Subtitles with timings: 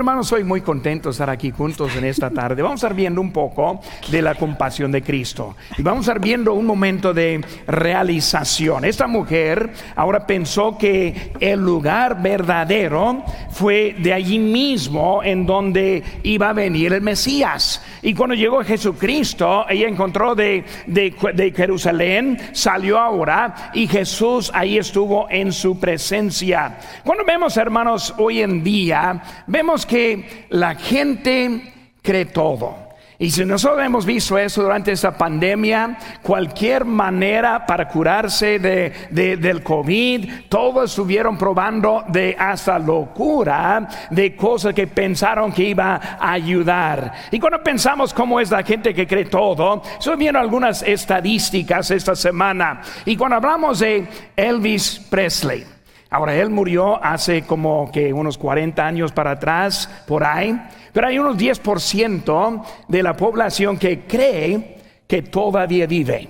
[0.00, 2.62] Hermanos, soy muy contento de estar aquí juntos en esta tarde.
[2.62, 3.80] Vamos a estar viendo un poco
[4.12, 5.56] de la compasión de Cristo.
[5.76, 8.84] Y vamos a estar viendo un momento de realización.
[8.84, 16.50] Esta mujer ahora pensó que el lugar verdadero fue de allí mismo en donde iba
[16.50, 17.82] a venir el Mesías.
[18.00, 25.28] Y cuando llegó Jesucristo, ella encontró de, de Jerusalén, salió ahora y Jesús ahí estuvo
[25.28, 26.78] en su presencia.
[27.02, 32.88] Cuando vemos, hermanos, hoy en día, vemos que la gente cree todo.
[33.20, 39.64] Y si nosotros hemos visto eso durante esta pandemia, cualquier manera para curarse de, del
[39.64, 47.12] COVID, todos estuvieron probando de hasta locura de cosas que pensaron que iba a ayudar.
[47.32, 52.14] Y cuando pensamos cómo es la gente que cree todo, estoy viendo algunas estadísticas esta
[52.14, 52.82] semana.
[53.04, 55.64] Y cuando hablamos de Elvis Presley,
[56.10, 60.58] Ahora, él murió hace como que unos 40 años para atrás, por ahí,
[60.92, 66.28] pero hay unos 10% de la población que cree que todavía vive.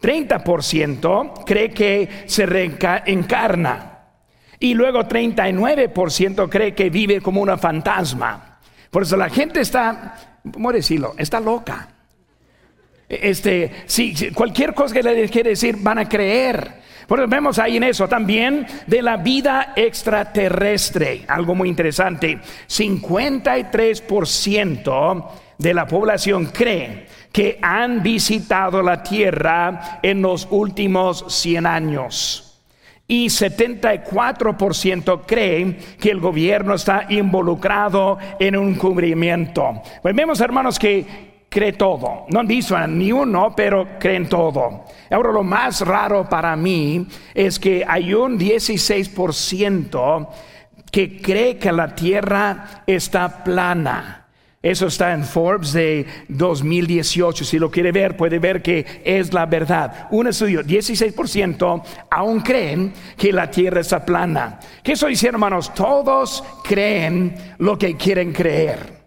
[0.00, 3.88] 30% cree que se reencarna.
[4.58, 8.58] Y luego 39% cree que vive como una fantasma.
[8.90, 11.14] Por eso la gente está, ¿cómo decirlo?
[11.16, 11.88] Está loca.
[13.08, 16.82] Este, si cualquier cosa que le quiere decir, van a creer.
[17.12, 22.38] Bueno, vemos ahí en eso también de la vida extraterrestre, algo muy interesante.
[22.66, 25.26] 53%
[25.58, 32.58] de la población cree que han visitado la Tierra en los últimos 100 años.
[33.06, 39.82] Y 74% creen que el gobierno está involucrado en un cubrimiento.
[40.00, 42.24] Pues vemos, hermanos, que cree todo.
[42.30, 44.86] No dicen ni uno, pero creen todo.
[45.10, 50.28] Ahora lo más raro para mí es que hay un 16%
[50.90, 54.18] que cree que la tierra está plana.
[54.62, 57.44] Eso está en Forbes de 2018.
[57.44, 60.06] Si lo quiere ver, puede ver que es la verdad.
[60.10, 64.60] Un estudio, 16% aún creen que la tierra está plana.
[64.82, 65.74] ¿Qué eso hermanos?
[65.74, 69.01] Todos creen lo que quieren creer.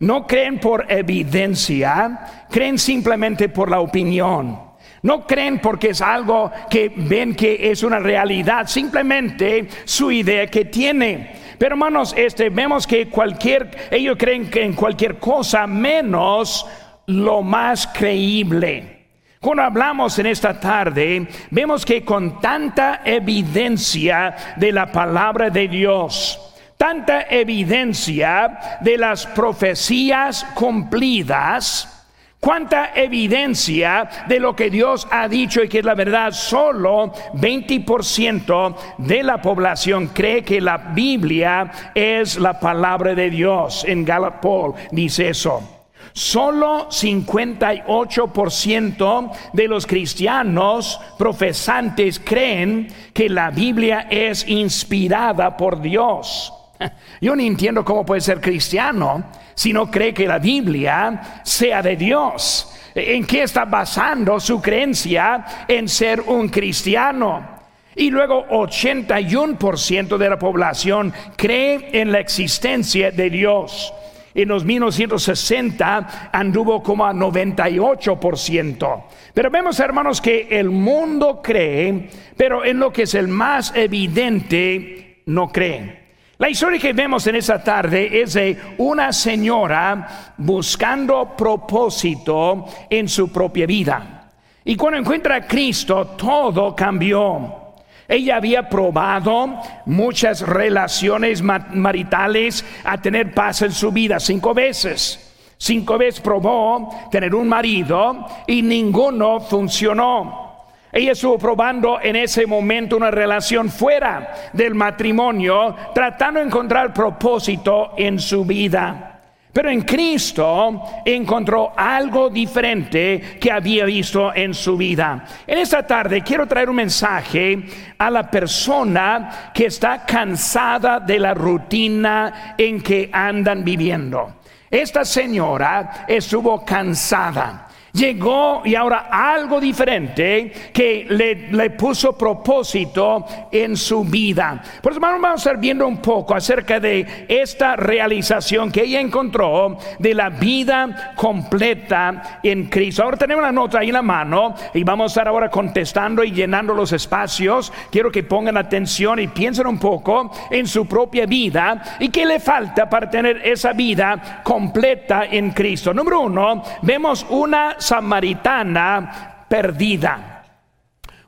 [0.00, 4.58] No creen por evidencia, creen simplemente por la opinión.
[5.02, 10.66] No creen porque es algo que ven que es una realidad, simplemente su idea que
[10.66, 11.32] tiene.
[11.58, 16.66] Pero hermanos, este, vemos que cualquier, ellos creen que en cualquier cosa menos
[17.06, 19.00] lo más creíble.
[19.40, 26.49] Cuando hablamos en esta tarde, vemos que con tanta evidencia de la palabra de Dios,
[26.80, 32.06] tanta evidencia de las profecías cumplidas,
[32.40, 38.74] cuánta evidencia de lo que Dios ha dicho y que es la verdad, solo 20%
[38.96, 43.84] de la población cree que la Biblia es la palabra de Dios.
[43.86, 45.84] En Gallup dice eso.
[46.14, 56.54] Solo 58% de los cristianos profesantes creen que la Biblia es inspirada por Dios.
[57.20, 59.24] Yo no entiendo cómo puede ser cristiano
[59.54, 62.72] si no cree que la Biblia sea de Dios.
[62.94, 67.60] ¿En qué está basando su creencia en ser un cristiano?
[67.94, 73.92] Y luego 81% de la población cree en la existencia de Dios.
[74.32, 79.04] En los 1960 anduvo como a 98%.
[79.34, 85.22] Pero vemos, hermanos, que el mundo cree, pero en lo que es el más evidente,
[85.26, 85.99] no cree.
[86.40, 93.30] La historia que vemos en esa tarde es de una señora buscando propósito en su
[93.30, 94.30] propia vida.
[94.64, 97.74] Y cuando encuentra a Cristo, todo cambió.
[98.08, 105.34] Ella había probado muchas relaciones maritales a tener paz en su vida cinco veces.
[105.58, 110.49] Cinco veces probó tener un marido y ninguno funcionó.
[110.92, 117.92] Ella estuvo probando en ese momento una relación fuera del matrimonio, tratando de encontrar propósito
[117.96, 119.06] en su vida.
[119.52, 125.24] Pero en Cristo encontró algo diferente que había visto en su vida.
[125.46, 127.64] En esta tarde quiero traer un mensaje
[127.98, 134.34] a la persona que está cansada de la rutina en que andan viviendo.
[134.70, 144.04] Esta señora estuvo cansada Llegó y ahora algo diferente que le, puso propósito en su
[144.04, 144.62] vida.
[144.82, 149.76] Por eso vamos a estar viendo un poco acerca de esta realización que ella encontró
[149.98, 153.02] de la vida completa en Cristo.
[153.02, 156.32] Ahora tenemos la nota ahí en la mano y vamos a estar ahora contestando y
[156.32, 157.72] llenando los espacios.
[157.90, 162.38] Quiero que pongan atención y piensen un poco en su propia vida y qué le
[162.38, 165.92] falta para tener esa vida completa en Cristo.
[165.92, 170.44] Número uno, vemos una samaritana perdida.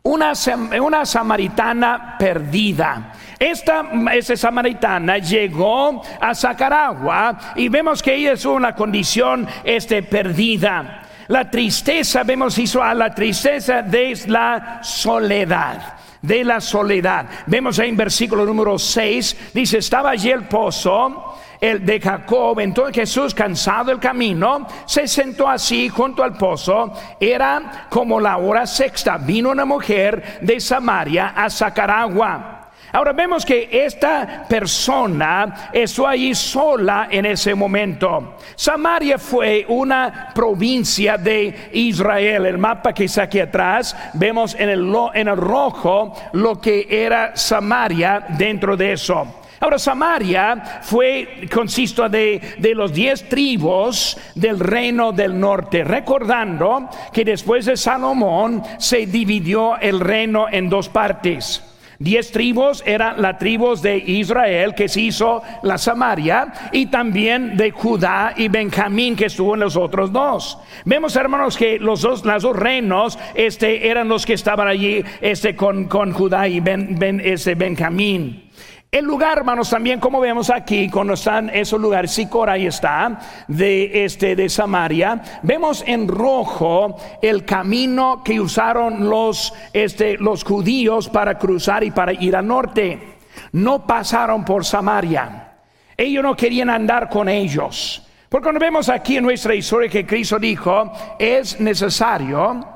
[0.04, 0.32] Una,
[0.80, 3.12] una, samaritana perdida.
[3.38, 10.02] Esta, esa samaritana llegó a sacar agua y vemos que ella es una condición este,
[10.02, 11.02] perdida.
[11.28, 17.26] La tristeza, vemos hizo a la tristeza de la soledad de la soledad.
[17.46, 22.58] Vemos ahí en versículo número 6, dice, estaba allí el pozo el de Jacob.
[22.58, 26.92] Entonces Jesús, cansado del camino, se sentó así junto al pozo.
[27.20, 29.16] Era como la hora sexta.
[29.16, 32.58] Vino una mujer de Samaria a sacar agua.
[32.94, 38.34] Ahora vemos que esta persona estuvo ahí sola en ese momento.
[38.54, 42.44] Samaria fue una provincia de Israel.
[42.44, 47.34] El mapa que está aquí atrás, vemos en el, en el rojo lo que era
[47.34, 49.41] Samaria dentro de eso.
[49.62, 57.24] Ahora Samaria fue, consisto de, de los diez tribus del reino del norte, recordando que
[57.24, 61.62] después de Salomón se dividió el reino en dos partes.
[62.00, 67.70] Diez tribus eran las tribus de Israel que se hizo la Samaria y también de
[67.70, 70.58] Judá y Benjamín que estuvo en los otros dos.
[70.84, 75.54] Vemos hermanos que los dos, los dos reinos este, eran los que estaban allí este,
[75.54, 78.50] con, con Judá y ben, ben, ese Benjamín.
[78.94, 84.04] El lugar, hermanos, también como vemos aquí, cuando están esos lugares, Sicor ahí está, de
[84.04, 91.38] este de Samaria, vemos en rojo el camino que usaron los, este, los judíos para
[91.38, 93.16] cruzar y para ir al norte.
[93.52, 95.54] No pasaron por Samaria.
[95.96, 98.06] Ellos no querían andar con ellos.
[98.28, 102.71] Porque cuando vemos aquí en nuestra historia que Cristo dijo, es necesario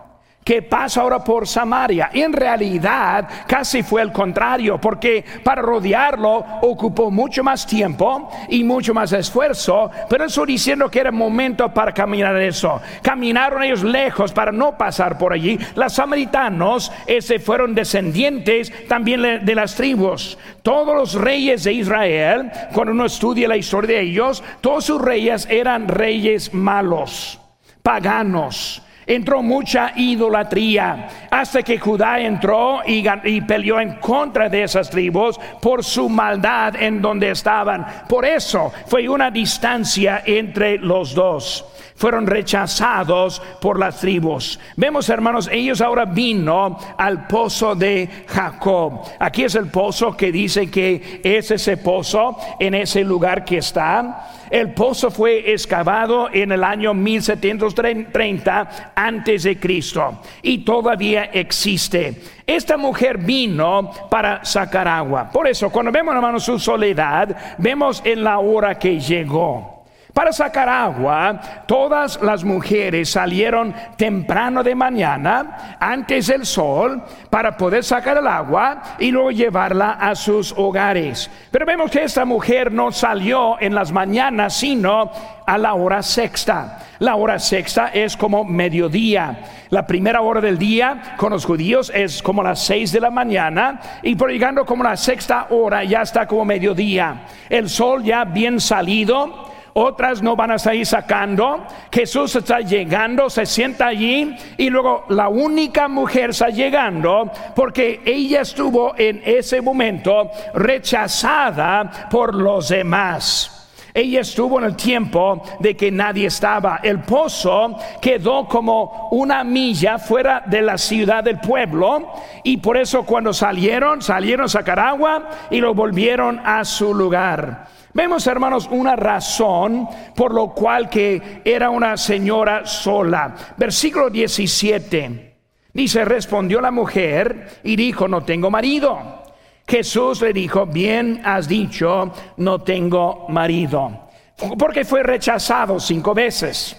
[0.46, 2.10] que pasa ahora por Samaria.
[2.12, 8.94] En realidad casi fue el contrario, porque para rodearlo ocupó mucho más tiempo y mucho
[8.94, 12.80] más esfuerzo, pero eso diciendo que era momento para caminar eso.
[13.02, 15.58] Caminaron ellos lejos para no pasar por allí.
[15.74, 20.38] Los samaritanos ese fueron descendientes también de las tribus.
[20.62, 25.48] Todos los reyes de Israel, cuando uno estudia la historia de ellos, todos sus reyes
[25.50, 27.40] eran reyes malos,
[27.82, 34.90] paganos entró mucha idolatría hasta que Judá entró y, y, peleó en contra de esas
[34.90, 37.86] tribus por su maldad en donde estaban.
[38.08, 41.64] Por eso fue una distancia entre los dos
[41.96, 44.58] fueron rechazados por las tribus.
[44.76, 49.00] Vemos, hermanos, ellos ahora vino al pozo de Jacob.
[49.18, 54.30] Aquí es el pozo que dice que es ese pozo en ese lugar que está.
[54.50, 62.22] El pozo fue excavado en el año 1730 antes de Cristo y todavía existe.
[62.46, 65.30] Esta mujer vino para sacar agua.
[65.32, 69.75] Por eso, cuando vemos, hermanos, su soledad, vemos en la hora que llegó.
[70.16, 77.84] Para sacar agua, todas las mujeres salieron temprano de mañana, antes del sol, para poder
[77.84, 81.30] sacar el agua y luego llevarla a sus hogares.
[81.50, 85.10] Pero vemos que esta mujer no salió en las mañanas, sino
[85.46, 86.78] a la hora sexta.
[86.98, 89.38] La hora sexta es como mediodía.
[89.68, 93.82] La primera hora del día con los judíos es como las seis de la mañana
[94.02, 97.26] y por llegando como la sexta hora ya está como mediodía.
[97.50, 101.66] El sol ya bien salido otras no van a salir sacando.
[101.92, 108.40] Jesús está llegando, se sienta allí y luego la única mujer está llegando porque ella
[108.40, 113.52] estuvo en ese momento rechazada por los demás.
[113.92, 116.80] Ella estuvo en el tiempo de que nadie estaba.
[116.82, 123.04] El pozo quedó como una milla fuera de la ciudad del pueblo y por eso
[123.04, 127.76] cuando salieron, salieron a sacar agua y lo volvieron a su lugar.
[127.96, 133.34] Vemos, hermanos, una razón por lo cual que era una señora sola.
[133.56, 135.36] Versículo 17.
[135.72, 139.22] Dice, respondió la mujer y dijo, no tengo marido.
[139.66, 144.10] Jesús le dijo, bien has dicho, no tengo marido.
[144.58, 146.76] Porque fue rechazado cinco veces.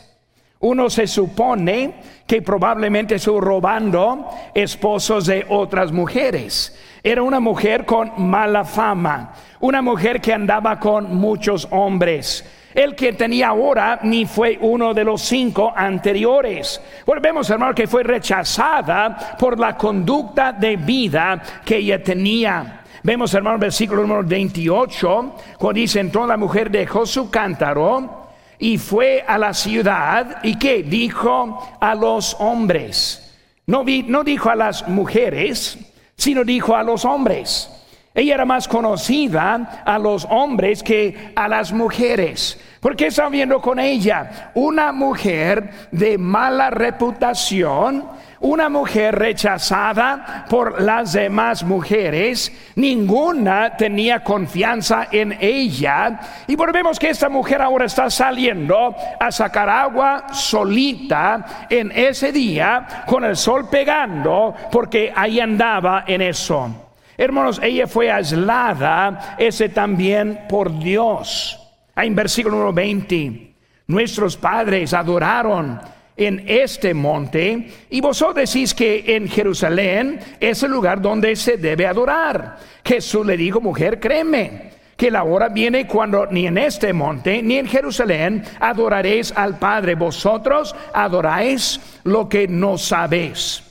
[0.59, 1.95] Uno se supone
[2.27, 6.77] que probablemente estuvo robando esposos de otras mujeres.
[7.01, 12.45] Era una mujer con mala fama una mujer que andaba con muchos hombres.
[12.73, 16.79] El que tenía ahora ni fue uno de los cinco anteriores.
[17.05, 22.81] Volvemos, hermano, que fue rechazada por la conducta de vida que ella tenía.
[23.01, 28.27] Vemos, hermano, versículo número 28, cuando dice, entonces la mujer dejó su cántaro
[28.59, 33.35] y fue a la ciudad y que dijo a los hombres.
[33.65, 35.77] No, no dijo a las mujeres,
[36.15, 37.76] sino dijo a los hombres.
[38.17, 42.59] Ella era más conocida a los hombres que a las mujeres.
[42.79, 44.51] ¿Por qué está viendo con ella?
[44.55, 48.05] Una mujer de mala reputación,
[48.39, 56.19] una mujer rechazada por las demás mujeres, ninguna tenía confianza en ella.
[56.47, 63.03] Y volvemos que esta mujer ahora está saliendo a sacar agua solita en ese día,
[63.05, 66.86] con el sol pegando, porque ahí andaba en eso.
[67.17, 71.59] Hermanos, ella fue aislada, ese también por Dios.
[71.95, 73.53] En versículo número 20,
[73.87, 75.81] nuestros padres adoraron
[76.15, 81.87] en este monte y vosotros decís que en Jerusalén es el lugar donde se debe
[81.87, 82.57] adorar.
[82.85, 87.57] Jesús le dijo, mujer, créeme que la hora viene cuando ni en este monte ni
[87.57, 89.95] en Jerusalén adoraréis al Padre.
[89.95, 93.66] Vosotros adoráis lo que no sabéis.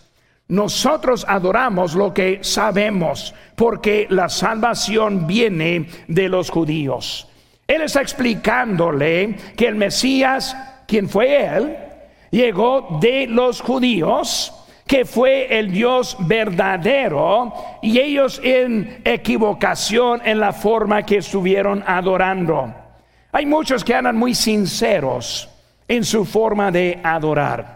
[0.49, 7.29] Nosotros adoramos lo que sabemos porque la salvación viene de los judíos.
[7.67, 11.77] Él está explicándole que el Mesías, quien fue él,
[12.31, 14.53] llegó de los judíos,
[14.87, 22.73] que fue el Dios verdadero, y ellos en equivocación en la forma que estuvieron adorando.
[23.33, 25.49] Hay muchos que andan muy sinceros
[25.89, 27.76] en su forma de adorar.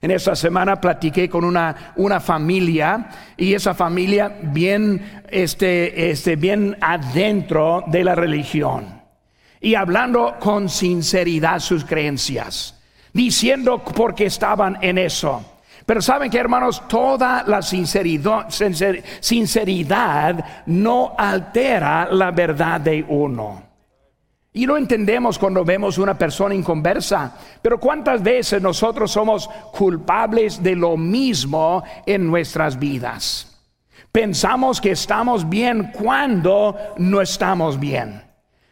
[0.00, 6.76] En esta semana platiqué con una, una familia y esa familia bien, este, este, bien
[6.80, 8.96] adentro de la religión
[9.60, 12.78] y hablando con sinceridad sus creencias,
[13.12, 15.44] diciendo porque estaban en eso.
[15.84, 18.48] Pero saben que hermanos, toda la sinceridad,
[19.20, 23.65] sinceridad no altera la verdad de uno.
[24.56, 27.36] Y lo entendemos cuando vemos una persona inconversa.
[27.60, 33.54] Pero ¿cuántas veces nosotros somos culpables de lo mismo en nuestras vidas?
[34.10, 38.22] Pensamos que estamos bien cuando no estamos bien.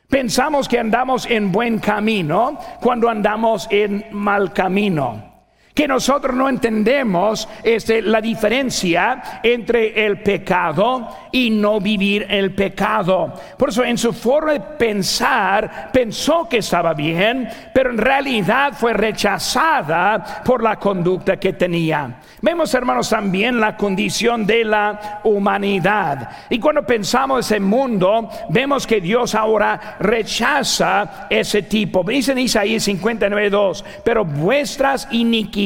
[0.08, 5.33] Pensamos que andamos en buen camino cuando andamos en mal camino
[5.74, 13.34] que nosotros no entendemos este, la diferencia entre el pecado y no vivir el pecado.
[13.58, 18.92] Por eso en su forma de pensar pensó que estaba bien, pero en realidad fue
[18.92, 22.20] rechazada por la conducta que tenía.
[22.40, 26.28] Vemos hermanos también la condición de la humanidad.
[26.50, 32.04] Y cuando pensamos ese mundo, vemos que Dios ahora rechaza ese tipo.
[32.04, 35.63] Dice en Isaías 59.2, pero vuestras iniquidades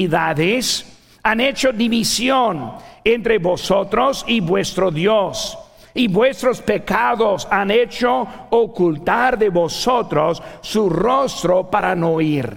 [1.23, 2.73] han hecho división
[3.05, 5.59] entre vosotros y vuestro Dios.
[5.95, 12.55] Y vuestros pecados han hecho ocultar de vosotros su rostro para no oír.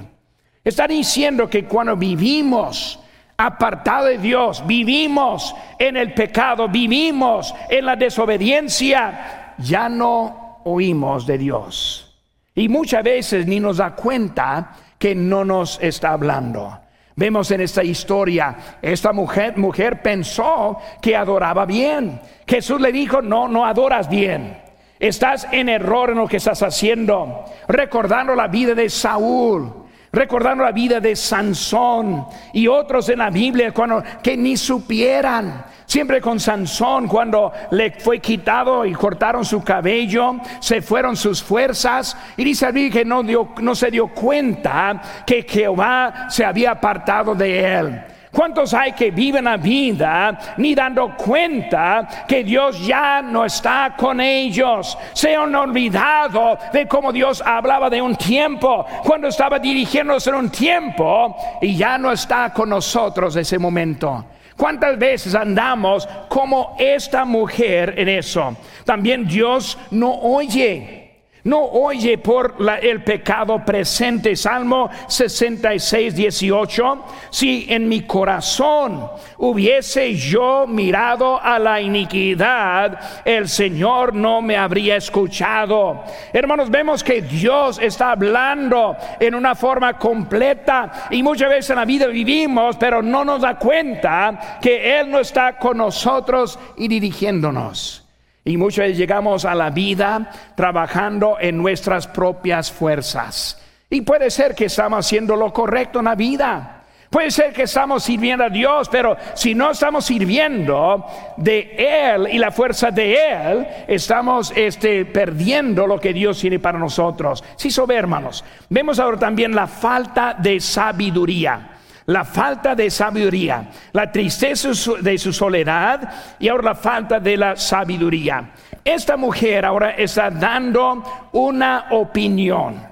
[0.64, 3.00] Está diciendo que cuando vivimos
[3.38, 11.38] apartado de Dios, vivimos en el pecado, vivimos en la desobediencia, ya no oímos de
[11.38, 12.16] Dios.
[12.54, 16.81] Y muchas veces ni nos da cuenta que no nos está hablando.
[17.22, 22.20] Vemos en esta historia, esta mujer, mujer pensó que adoraba bien.
[22.48, 24.60] Jesús le dijo, no, no adoras bien.
[24.98, 27.46] Estás en error en lo que estás haciendo.
[27.68, 29.72] Recordando la vida de Saúl,
[30.12, 36.22] recordando la vida de Sansón y otros en la Biblia cuando, que ni supieran Siempre
[36.22, 42.16] con Sansón, cuando le fue quitado y cortaron su cabello, se fueron sus fuerzas.
[42.38, 48.02] Y dice que no, no se dio cuenta que Jehová se había apartado de él.
[48.32, 54.22] ¿Cuántos hay que viven la vida ni dando cuenta que Dios ya no está con
[54.22, 54.98] ellos?
[55.12, 60.50] Se han olvidado de cómo Dios hablaba de un tiempo, cuando estaba dirigiéndose en un
[60.50, 64.24] tiempo y ya no está con nosotros ese momento.
[64.62, 68.56] ¿Cuántas veces andamos como esta mujer en eso?
[68.86, 71.01] También Dios no oye.
[71.44, 74.36] No oye por el pecado presente.
[74.36, 77.06] Salmo 66, 18.
[77.32, 84.98] Si en mi corazón hubiese yo mirado a la iniquidad, el Señor no me habría
[84.98, 86.04] escuchado.
[86.32, 91.86] Hermanos, vemos que Dios está hablando en una forma completa y muchas veces en la
[91.86, 98.01] vida vivimos, pero no nos da cuenta que Él no está con nosotros y dirigiéndonos.
[98.44, 103.62] Y muchas veces llegamos a la vida trabajando en nuestras propias fuerzas.
[103.90, 106.78] Y puede ser que estamos haciendo lo correcto en la vida.
[107.12, 111.06] Puede ser que estamos sirviendo a Dios, pero si no estamos sirviendo
[111.36, 116.80] de Él y la fuerza de Él, estamos este, perdiendo lo que Dios tiene para
[116.80, 117.44] nosotros.
[117.58, 118.46] Sí, sobre hermanos.
[118.70, 121.81] Vemos ahora también la falta de sabiduría
[122.12, 124.70] la falta de sabiduría, la tristeza
[125.02, 128.52] de su soledad y ahora la falta de la sabiduría.
[128.84, 132.86] Esta mujer ahora está dando una opinión.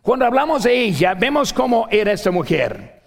[0.00, 3.02] Cuando hablamos de ella, vemos cómo era esta mujer.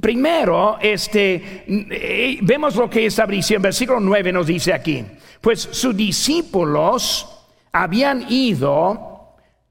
[0.00, 5.04] Primero, este, eh, vemos lo que está diciendo, versículo 9 nos dice aquí,
[5.40, 9.13] pues sus discípulos habían ido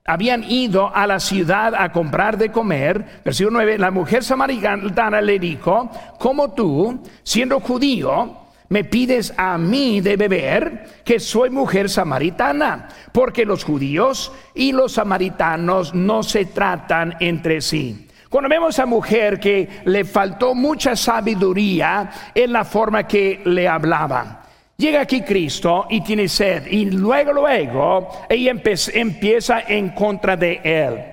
[0.05, 3.21] habían ido a la ciudad a comprar de comer.
[3.23, 8.37] Versículo 9, la mujer samaritana le dijo, como tú, siendo judío,
[8.69, 14.93] me pides a mí de beber, que soy mujer samaritana, porque los judíos y los
[14.93, 18.07] samaritanos no se tratan entre sí.
[18.29, 24.42] Cuando vemos a mujer que le faltó mucha sabiduría en la forma que le hablaba.
[24.77, 28.53] Llega aquí Cristo y tiene sed y luego, luego ella
[28.93, 31.03] empieza en contra de él.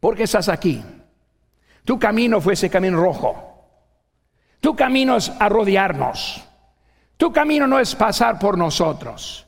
[0.00, 0.82] ¿Por qué estás aquí?
[1.84, 3.50] Tu camino fue ese camino rojo.
[4.60, 6.42] Tu camino es a rodearnos.
[7.16, 9.46] Tu camino no es pasar por nosotros.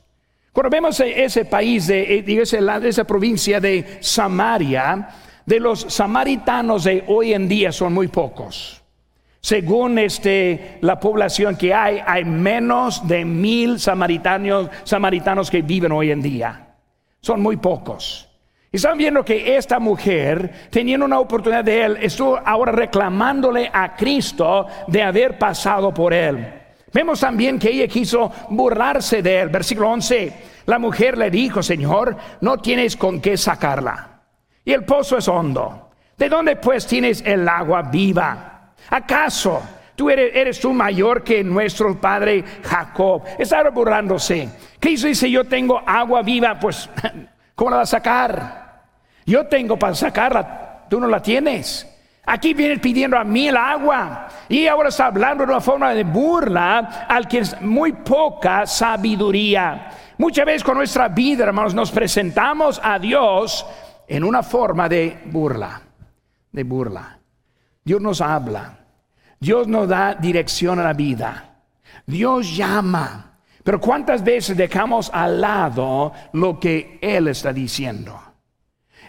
[0.51, 2.41] Cuando vemos ese país, de, eh,
[2.83, 5.09] esa provincia de Samaria,
[5.43, 8.82] de los samaritanos de hoy en día son muy pocos.
[9.43, 16.11] Según este, la población que hay, hay menos de mil samaritanos, samaritanos que viven hoy
[16.11, 16.75] en día.
[17.19, 18.29] Son muy pocos.
[18.71, 23.97] Y están viendo que esta mujer, teniendo una oportunidad de él, estuvo ahora reclamándole a
[23.97, 26.61] Cristo de haber pasado por él.
[26.93, 29.49] Vemos también que ella quiso burlarse de él.
[29.49, 30.33] Versículo 11,
[30.67, 34.21] la mujer le dijo, Señor, no tienes con qué sacarla.
[34.63, 35.89] Y el pozo es hondo.
[36.17, 38.52] ¿De dónde pues tienes el agua viva?
[38.89, 39.61] ¿Acaso
[39.95, 43.23] tú eres, tú mayor que nuestro padre Jacob?
[43.37, 44.49] Está burlándose.
[44.79, 46.89] Cristo dice, yo tengo agua viva, pues,
[47.55, 48.83] ¿cómo la vas a sacar?
[49.25, 51.89] Yo tengo para sacarla, tú no la tienes.
[52.25, 56.05] Aquí vienes pidiendo a mí el agua y ahora está hablando de una forma de
[56.05, 59.91] burla al que es muy poca sabiduría.
[60.17, 63.65] Muchas veces con nuestra vida, hermanos, nos presentamos a Dios
[64.07, 65.81] en una forma de burla,
[66.51, 67.19] de burla.
[67.83, 68.79] Dios nos habla.
[69.39, 71.55] Dios nos da dirección a la vida.
[72.05, 73.39] Dios llama.
[73.63, 78.19] Pero ¿cuántas veces dejamos al lado lo que Él está diciendo?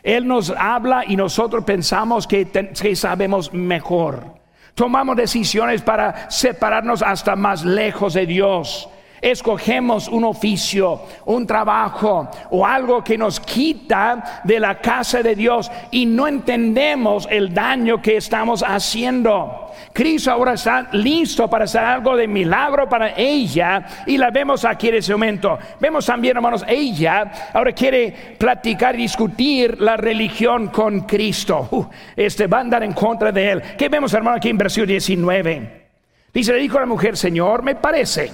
[0.02, 4.34] Él nos habla y nosotros pensamos que, que sabemos mejor.
[4.74, 8.88] Tomamos decisiones para separarnos hasta más lejos de Dios
[9.24, 15.70] escogemos un oficio, un trabajo o algo que nos quita de la casa de Dios
[15.90, 19.72] y no entendemos el daño que estamos haciendo.
[19.94, 24.88] Cristo ahora está listo para hacer algo de milagro para ella y la vemos aquí
[24.88, 25.58] en ese momento.
[25.80, 31.66] Vemos también, hermanos, ella ahora quiere platicar y discutir la religión con Cristo.
[31.70, 33.62] Uh, este va a andar en contra de él.
[33.78, 35.84] ¿Qué vemos, hermano, aquí en versículo 19?
[36.32, 38.30] Dice, le dijo a la mujer, Señor, me parece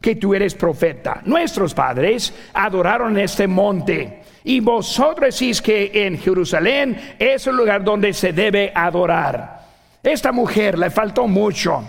[0.00, 1.20] que tú eres profeta.
[1.24, 4.22] Nuestros padres adoraron este monte.
[4.44, 9.60] Y vosotros decís que en Jerusalén es el lugar donde se debe adorar.
[10.02, 11.82] Esta mujer le faltó mucho.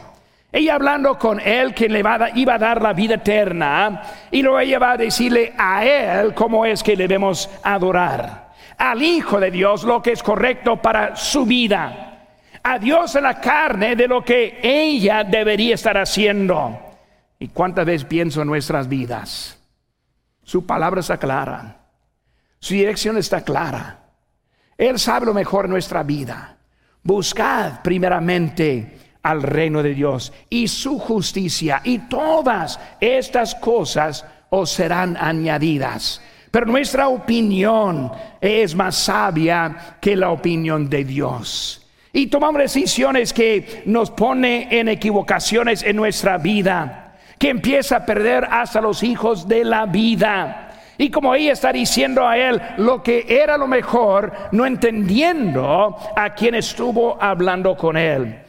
[0.52, 2.00] Ella hablando con él que le
[2.36, 6.66] iba a dar la vida eterna y luego ella va a decirle a él cómo
[6.66, 8.52] es que debemos adorar.
[8.78, 12.26] Al Hijo de Dios lo que es correcto para su vida.
[12.62, 16.91] A Dios en la carne de lo que ella debería estar haciendo.
[17.42, 19.58] ¿Y cuántas veces pienso en nuestras vidas?
[20.44, 21.88] Su palabra está clara.
[22.60, 24.12] Su dirección está clara.
[24.78, 26.60] Él sabe lo mejor en nuestra vida.
[27.02, 35.18] Buscad primeramente al reino de Dios y su justicia y todas estas cosas os serán
[35.18, 36.22] añadidas.
[36.52, 41.88] Pero nuestra opinión es más sabia que la opinión de Dios.
[42.14, 47.08] Y tomamos decisiones que nos pone en equivocaciones en nuestra vida
[47.42, 50.76] que empieza a perder hasta los hijos de la vida.
[51.00, 56.36] Y como ella está diciendo a él lo que era lo mejor, no entendiendo a
[56.36, 58.44] quien estuvo hablando con él.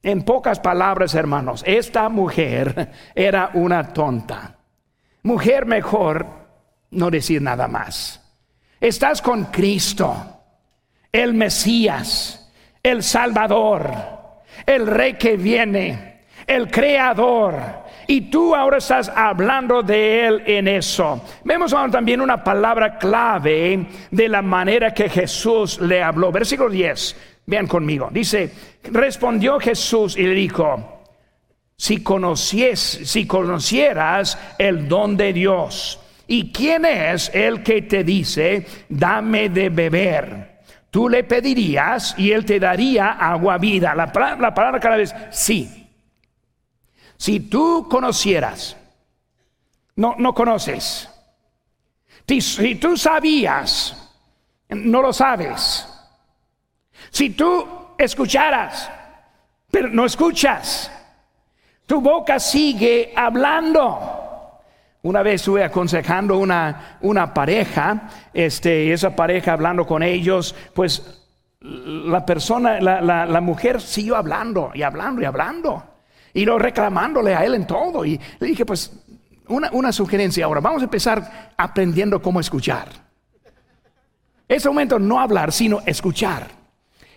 [0.00, 4.58] En pocas palabras, hermanos, esta mujer era una tonta.
[5.24, 6.24] Mujer mejor
[6.92, 8.22] no decir nada más.
[8.80, 10.14] Estás con Cristo,
[11.10, 12.48] el Mesías,
[12.80, 13.92] el Salvador,
[14.64, 21.22] el Rey que viene, el Creador Y tú ahora estás hablando de Él en eso.
[21.44, 26.30] Vemos ahora también una palabra clave de la manera que Jesús le habló.
[26.30, 27.16] Versículo 10.
[27.46, 28.08] Vean conmigo.
[28.10, 28.52] Dice,
[28.84, 31.02] respondió Jesús y le dijo,
[31.76, 38.66] si, conocies, si conocieras el don de Dios, ¿y quién es el que te dice,
[38.88, 40.54] dame de beber?
[40.90, 43.94] Tú le pedirías y él te daría agua vida.
[43.94, 45.83] La, la palabra cada vez, sí.
[47.24, 48.76] Si tú conocieras,
[49.96, 51.08] no, no conoces.
[52.28, 53.96] Si, tú sabías,
[54.68, 55.88] no lo sabes.
[57.08, 58.90] Si tú escucharas,
[59.70, 60.92] pero no escuchas,
[61.86, 64.60] tu boca sigue hablando.
[65.00, 71.24] Una vez estuve aconsejando una, una pareja, este, esa pareja hablando con ellos, pues
[71.60, 75.93] la persona, la, la, la mujer siguió hablando y hablando y hablando
[76.34, 78.04] y lo reclamándole a él en todo.
[78.04, 78.92] Y le dije, pues,
[79.48, 82.88] una, sugerencia ahora, vamos a empezar aprendiendo cómo escuchar.
[84.48, 86.48] Ese momento no hablar, sino escuchar.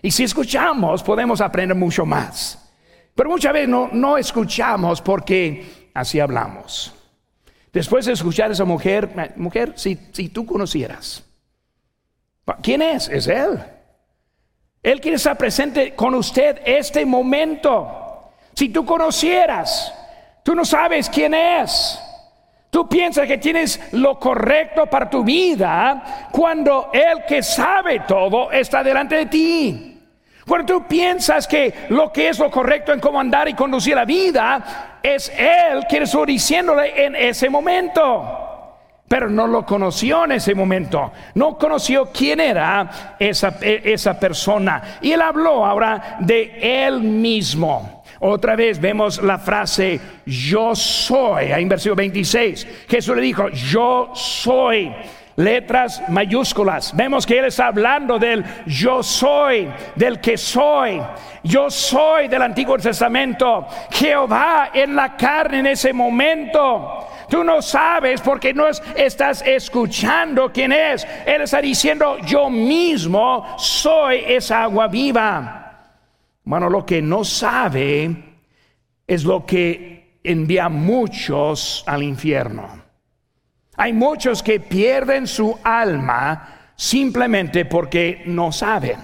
[0.00, 2.70] Y si escuchamos, podemos aprender mucho más.
[3.14, 6.94] Pero muchas veces no, no escuchamos porque así hablamos.
[7.72, 11.24] Después de escuchar a esa mujer, mujer, si, si tú conocieras,
[12.62, 13.08] ¿quién es?
[13.08, 13.58] Es Él.
[14.82, 18.07] Él quiere estar presente con usted este momento.
[18.58, 19.94] Si tú conocieras,
[20.42, 21.96] tú no sabes quién es.
[22.70, 28.82] Tú piensas que tienes lo correcto para tu vida cuando el que sabe todo está
[28.82, 30.02] delante de ti.
[30.44, 34.04] Cuando tú piensas que lo que es lo correcto en cómo andar y conducir la
[34.04, 38.48] vida es Él que está diciéndole en ese momento.
[39.06, 41.12] Pero no lo conoció en ese momento.
[41.34, 44.98] No conoció quién era esa, esa persona.
[45.00, 47.97] Y Él habló ahora de Él mismo.
[48.20, 52.66] Otra vez vemos la frase yo soy, ahí en versículo 26.
[52.88, 54.92] Jesús le dijo, yo soy.
[55.36, 56.96] Letras mayúsculas.
[56.96, 61.00] Vemos que Él está hablando del yo soy, del que soy.
[61.44, 63.68] Yo soy del Antiguo Testamento.
[63.88, 67.06] Jehová en la carne en ese momento.
[67.28, 71.06] Tú no sabes porque no estás escuchando quién es.
[71.24, 75.67] Él está diciendo, yo mismo soy esa agua viva.
[76.48, 78.10] Bueno, lo que no sabe
[79.06, 82.84] es lo que envía muchos al infierno.
[83.76, 88.96] Hay muchos que pierden su alma simplemente porque no saben.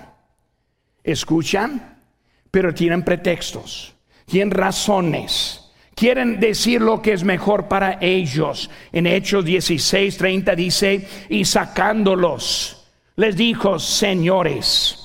[1.03, 1.99] Escuchan,
[2.51, 5.71] pero tienen pretextos, tienen razones.
[5.95, 8.71] Quieren decir lo que es mejor para ellos.
[8.91, 15.04] En Hechos 16, 30 dice, y sacándolos, les dijo, señores,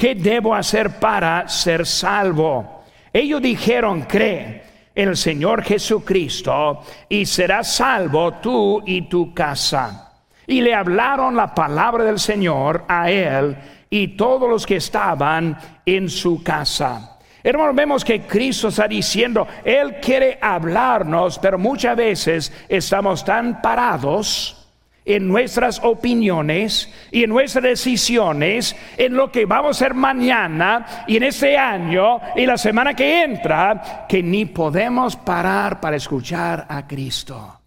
[0.00, 2.84] ¿qué debo hacer para ser salvo?
[3.12, 4.62] Ellos dijeron, cree
[4.94, 10.14] en el Señor Jesucristo y serás salvo tú y tu casa.
[10.46, 13.54] Y le hablaron la palabra del Señor a él
[13.90, 17.18] y todos los que estaban en su casa.
[17.42, 24.59] Hermanos, vemos que Cristo está diciendo, Él quiere hablarnos, pero muchas veces estamos tan parados
[25.04, 31.16] en nuestras opiniones y en nuestras decisiones, en lo que vamos a hacer mañana y
[31.16, 36.86] en este año y la semana que entra, que ni podemos parar para escuchar a
[36.86, 37.60] Cristo.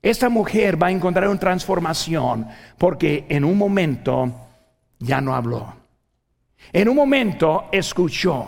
[0.00, 2.46] Esta mujer va a encontrar una transformación
[2.76, 4.32] porque en un momento
[4.98, 5.74] ya no habló.
[6.72, 8.46] En un momento escuchó.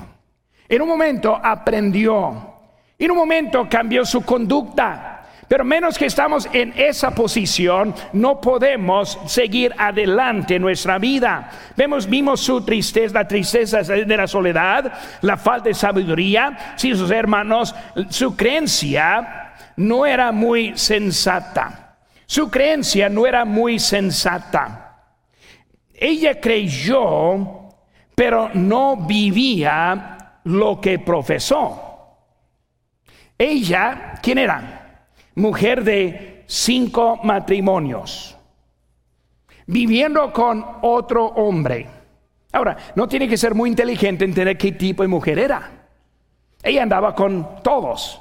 [0.68, 2.54] En un momento aprendió.
[2.98, 5.09] En un momento cambió su conducta.
[5.50, 11.50] Pero menos que estamos en esa posición, no podemos seguir adelante en nuestra vida.
[11.76, 16.76] Vemos, vimos su tristeza, la tristeza de la soledad, la falta de sabiduría.
[16.76, 17.74] Si sus hermanos,
[18.10, 21.96] su creencia no era muy sensata.
[22.26, 25.02] Su creencia no era muy sensata.
[25.92, 27.70] Ella creyó,
[28.14, 32.28] pero no vivía lo que profesó.
[33.36, 34.79] Ella, ¿quién era?
[35.40, 38.36] Mujer de cinco matrimonios,
[39.66, 41.86] viviendo con otro hombre.
[42.52, 45.70] Ahora, no tiene que ser muy inteligente entender qué tipo de mujer era.
[46.62, 48.20] Ella andaba con todos.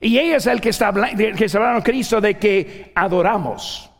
[0.00, 3.90] Y ella es el que está, que está hablando Cristo de que adoramos.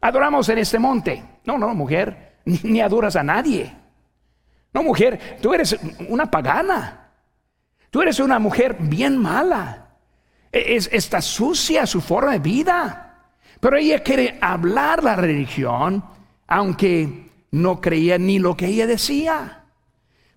[0.00, 1.22] Adoramos en este monte.
[1.44, 3.72] No, no, mujer, ni adoras a nadie.
[4.72, 7.10] No, mujer, tú eres una pagana.
[7.90, 9.81] Tú eres una mujer bien mala.
[10.52, 13.08] Es, está sucia su forma de vida.
[13.58, 16.04] Pero ella quiere hablar la religión,
[16.46, 19.64] aunque no creía ni lo que ella decía.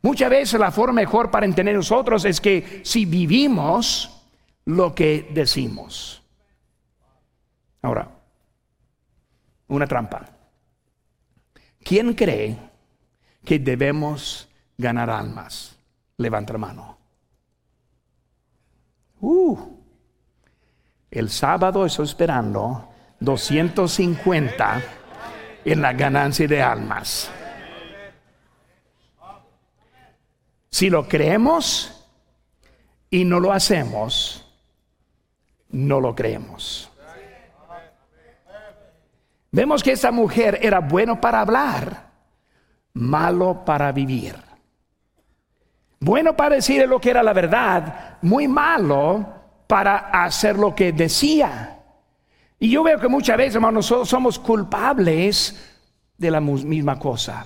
[0.01, 4.23] Muchas veces la forma mejor para entender nosotros es que si vivimos
[4.65, 6.21] lo que decimos.
[7.81, 8.09] Ahora,
[9.67, 10.29] una trampa.
[11.83, 12.57] ¿Quién cree
[13.43, 15.77] que debemos ganar almas?
[16.17, 16.97] Levanta la mano.
[19.21, 19.74] Uh,
[21.15, 22.89] el sábado estoy esperando
[23.21, 24.81] 250
[25.63, 27.31] en la ganancia de almas.
[30.69, 32.05] Si lo creemos
[33.09, 34.45] y no lo hacemos,
[35.69, 36.91] no lo creemos.
[39.51, 42.09] Vemos que esa mujer era bueno para hablar,
[42.93, 44.35] malo para vivir.
[45.97, 49.44] Bueno para decir lo que era la verdad, muy malo
[49.75, 51.79] para hacer lo que decía.
[52.57, 55.53] Y yo veo que muchas veces, hermanos, nosotros somos culpables
[56.17, 57.45] de la misma cosa.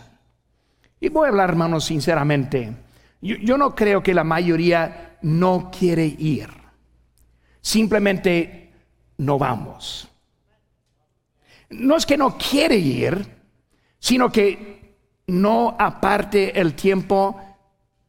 [1.00, 2.72] Y voy a hablar, hermanos, sinceramente.
[3.20, 6.52] Yo, no creo que la mayoría no quiere ir.
[7.62, 8.74] Simplemente
[9.18, 10.08] no vamos.
[11.72, 13.28] No es que no quiere ir,
[13.98, 17.42] sino que no aparte el tiempo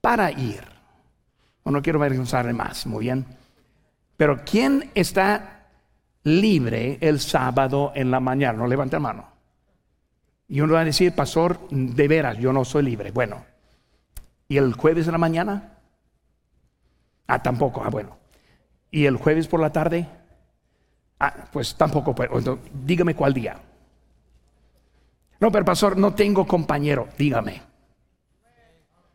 [0.02, 0.62] para ir.
[1.64, 3.39] no quiero avergonzarle más, muy bien.
[4.20, 5.62] Pero ¿quién está
[6.24, 8.59] libre el sábado en la mañana?
[8.59, 9.26] No levante la mano.
[10.46, 13.12] Y uno va a decir, pastor, de veras, yo no soy libre.
[13.12, 13.46] Bueno,
[14.46, 15.78] ¿y el jueves en la mañana?
[17.28, 17.83] Ah, tampoco.
[17.83, 18.18] Ah, bueno.
[18.90, 20.06] ¿Y el jueves por la tarde?
[21.18, 22.14] Ah, pues tampoco.
[22.74, 23.56] Dígame cuál día.
[25.38, 27.09] No, pero pastor, no tengo compañero.
[27.16, 27.62] Dígame.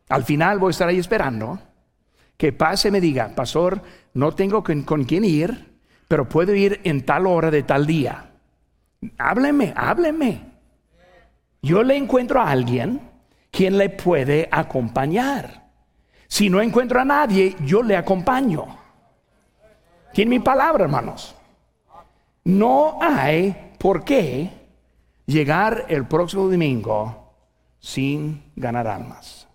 [0.08, 1.60] Al final voy a estar ahí esperando
[2.36, 3.80] que pase me diga, pastor,
[4.14, 5.76] no tengo con, con quién ir,
[6.08, 8.30] pero puedo ir en tal hora de tal día.
[9.18, 10.40] Hábleme, hábleme.
[11.62, 13.00] Yo le encuentro a alguien
[13.50, 15.66] quien le puede acompañar.
[16.28, 18.66] Si no encuentro a nadie, yo le acompaño.
[20.12, 21.34] Tiene mi palabra, hermanos.
[22.44, 24.50] No hay por qué
[25.26, 27.34] llegar el próximo domingo
[27.78, 29.48] sin ganar almas.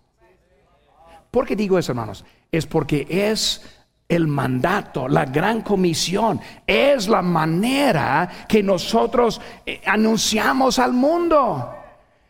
[1.30, 2.24] ¿Por qué digo eso, hermanos?
[2.52, 3.62] Es porque es
[4.06, 11.74] el mandato, la gran comisión, es la manera que nosotros eh, anunciamos al mundo.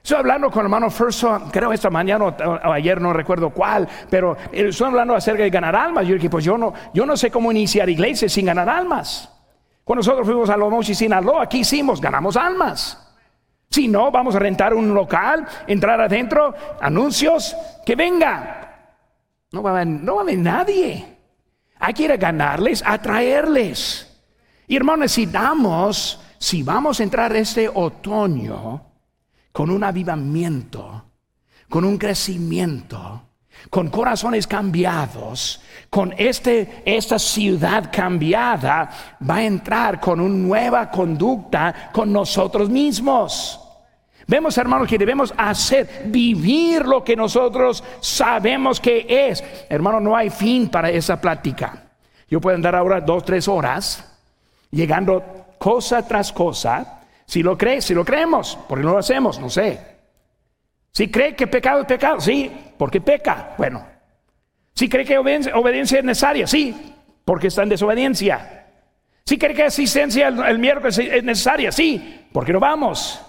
[0.00, 4.36] Estoy hablando con el hermano Ferso, creo esta mañana o, ayer, no recuerdo cuál, pero
[4.52, 6.06] eh, estoy hablando acerca de ganar almas.
[6.06, 9.28] Yo dije, pues yo no, yo no sé cómo iniciar iglesias sin ganar almas.
[9.82, 12.00] Cuando nosotros fuimos a Los y Sinaloa, aquí hicimos?
[12.00, 13.12] Ganamos almas.
[13.70, 18.61] Si no, vamos a rentar un local, entrar adentro, anuncios, que venga.
[19.52, 21.16] No va a haber, no va a nadie.
[21.78, 24.08] Hay que ir a ganarles, atraerles.
[24.66, 28.86] Y hermanos, necesitamos, si vamos a entrar este otoño
[29.52, 31.04] con un avivamiento,
[31.68, 33.28] con un crecimiento,
[33.68, 35.60] con corazones cambiados,
[35.90, 38.90] con este, esta ciudad cambiada,
[39.28, 43.61] va a entrar con una nueva conducta con nosotros mismos.
[44.26, 49.42] Vemos, hermanos, que debemos hacer, vivir lo que nosotros sabemos que es.
[49.68, 51.90] Hermano, no hay fin para esa plática.
[52.28, 54.18] Yo puedo andar ahora dos, tres horas,
[54.70, 57.00] llegando cosa tras cosa.
[57.26, 59.78] Si lo crees, si lo creemos, porque no lo hacemos, no sé.
[60.92, 63.54] Si cree que pecado es pecado, sí, porque peca.
[63.56, 63.84] Bueno,
[64.74, 68.66] si cree que obediencia, es necesaria, sí, porque está en desobediencia.
[69.24, 73.20] Si cree que asistencia el, miércoles es necesaria, sí, porque no vamos.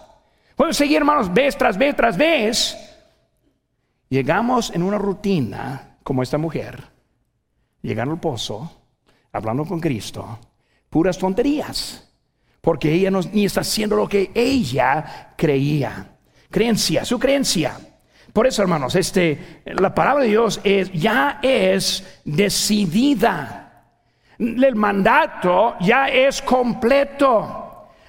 [0.56, 2.78] Podemos seguir, hermanos, vez tras vez tras vez.
[4.10, 6.84] Llegamos en una rutina como esta mujer,
[7.82, 8.72] llegando al pozo,
[9.32, 10.40] hablando con Cristo,
[10.90, 12.08] puras tonterías,
[12.62, 16.14] porque ella no, ni está haciendo lo que ella creía
[16.54, 17.78] creencia, su creencia.
[18.32, 23.84] Por eso, hermanos, este, la palabra de Dios es, ya es decidida.
[24.38, 27.63] El mandato ya es completo.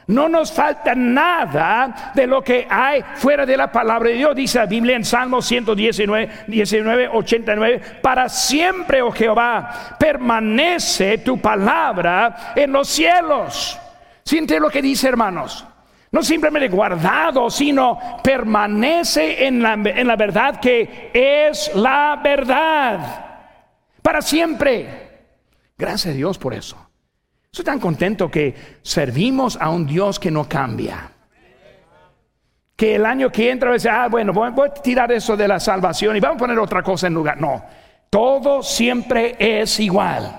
[0.07, 4.37] No nos falta nada de lo que hay fuera de la palabra de Dios.
[4.37, 7.81] Dice la Biblia en Salmo 119, 19, 89.
[8.03, 13.79] Para siempre, oh Jehová, permanece tu palabra en los cielos.
[14.25, 15.67] Siente lo que dice, hermanos.
[16.13, 23.25] No simplemente guardado, sino permanece en la, en la verdad que es la verdad.
[24.03, 24.87] Para siempre.
[25.77, 26.84] Gracias a Dios por eso.
[27.55, 31.09] Estoy tan contento que servimos a un Dios que no cambia.
[32.75, 36.17] Que el año que entra, dice, ah, bueno, voy, a tirar eso de la salvación
[36.17, 37.41] y vamos a poner otra cosa en lugar.
[37.41, 37.65] No,
[38.11, 40.37] todo siempre es igual.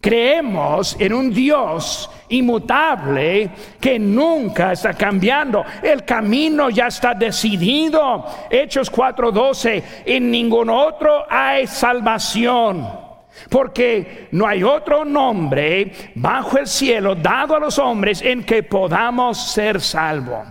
[0.00, 5.64] Creemos en un Dios inmutable que nunca está cambiando.
[5.80, 8.26] El camino ya está decidido.
[8.50, 13.11] Hechos 4:12, en ningún otro hay salvación.
[13.48, 19.52] Porque no hay otro nombre bajo el cielo dado a los hombres en que podamos
[19.52, 20.46] ser salvos.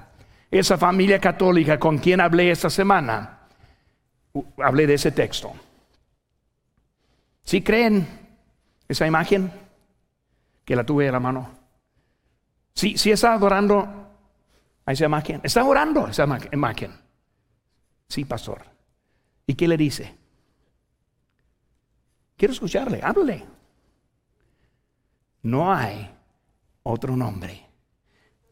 [0.50, 3.48] Esa familia católica con quien hablé esta semana,
[4.58, 5.54] hablé de ese texto.
[7.44, 8.08] ¿Sí creen
[8.88, 9.52] esa imagen?
[10.65, 11.50] Que la tuve en la mano.
[12.74, 14.10] Sí, sí está adorando
[14.86, 15.41] a esa imagen.
[15.44, 16.91] Está orando esa imagen.
[18.08, 18.63] Sí, pastor.
[19.48, 20.21] ¿Y qué le dice?
[22.41, 23.45] Quiero escucharle, háblale.
[25.43, 26.12] No hay
[26.82, 27.69] otro nombre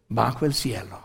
[0.07, 1.03] bajo el cielo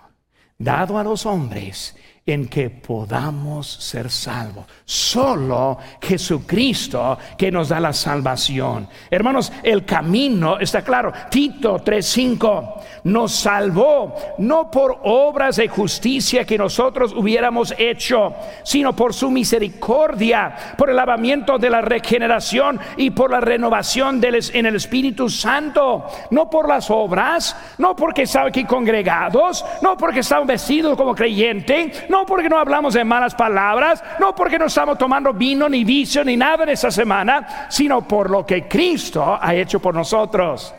[0.59, 4.65] dado a los hombres en que podamos ser salvos.
[4.87, 8.89] Solo Jesucristo que nos da la salvación.
[9.11, 11.13] Hermanos, el camino está claro.
[11.31, 19.13] Tito 3:5 nos salvó no por obras de justicia que nosotros hubiéramos hecho, sino por
[19.13, 25.29] su misericordia, por el lavamiento de la regeneración y por la renovación en el Espíritu
[25.29, 26.07] Santo.
[26.31, 32.05] No por las obras, no porque estamos aquí congregados, no porque estamos vestidos como creyentes
[32.15, 36.25] no porque no hablamos de malas palabras, no porque no estamos tomando vino ni vicio
[36.25, 40.73] ni nada en esta semana, sino por lo que Cristo ha hecho por nosotros.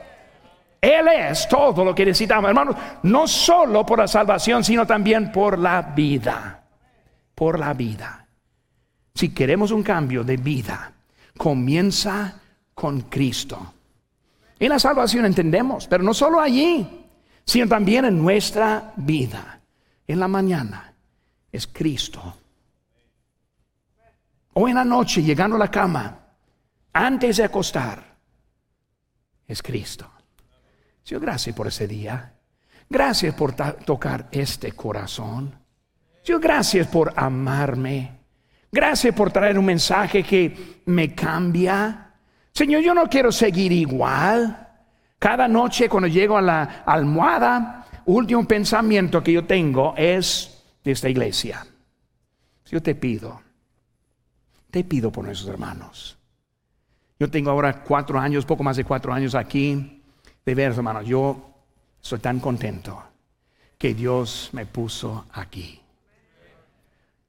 [0.80, 5.60] Él es todo lo que necesitamos, hermanos, no solo por la salvación, sino también por
[5.60, 6.63] la vida.
[7.36, 8.26] Por la vida.
[9.13, 10.93] Si queremos un cambio de vida,
[11.38, 12.39] comienza
[12.74, 13.74] con Cristo.
[14.58, 16.88] En la salvación entendemos, pero no solo allí,
[17.43, 19.60] sino también en nuestra vida.
[20.08, 20.94] En la mañana,
[21.55, 22.21] es Cristo.
[24.53, 26.19] Hoy en la noche, llegando a la cama,
[26.93, 28.03] antes de acostar,
[29.47, 30.09] es Cristo.
[31.03, 32.33] Señor, gracias por ese día.
[32.89, 35.53] Gracias por tocar este corazón.
[36.23, 38.19] Señor, gracias por amarme.
[38.71, 42.13] Gracias por traer un mensaje que me cambia.
[42.51, 44.67] Señor, yo no quiero seguir igual.
[45.19, 50.54] Cada noche cuando llego a la almohada, último pensamiento que yo tengo es
[50.86, 51.65] de esta iglesia.
[52.67, 53.41] Yo te pido,
[54.71, 56.17] te pido por nuestros hermanos.
[57.19, 60.04] Yo tengo ahora cuatro años, poco más de cuatro años aquí.
[60.45, 61.54] De ver, hermanos, yo
[62.02, 63.04] estoy tan contento
[63.78, 65.82] que Dios me puso aquí.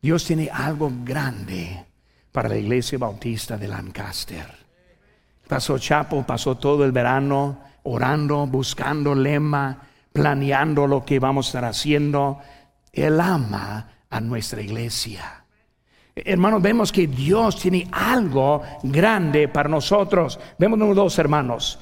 [0.03, 1.87] Dios tiene algo grande
[2.31, 4.47] para la iglesia bautista de Lancaster.
[5.49, 9.79] Pasó Chapo, pasó todo el verano orando, buscando lema,
[10.13, 12.41] planeando lo que vamos a estar haciendo
[12.97, 15.45] él ama a nuestra iglesia.
[16.15, 20.41] Hermanos, vemos que Dios tiene algo grande para nosotros.
[20.59, 21.79] Vemos dos, hermanos.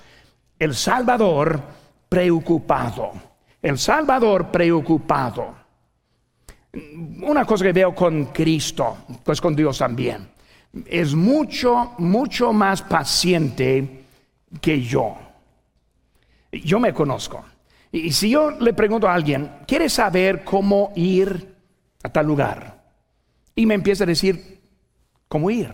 [0.59, 1.61] El Salvador
[2.09, 3.13] preocupado.
[3.63, 5.55] El Salvador preocupado.
[7.23, 10.29] Una cosa que veo con Cristo, pues con Dios también.
[10.87, 14.05] Es mucho, mucho más paciente
[14.61, 15.17] que yo.
[16.51, 17.45] Yo me conozco.
[17.95, 21.55] Y si yo le pregunto a alguien, ¿quiere saber cómo ir
[22.03, 22.83] a tal lugar?
[23.55, 24.61] Y me empieza a decir,
[25.29, 25.73] ¿cómo ir?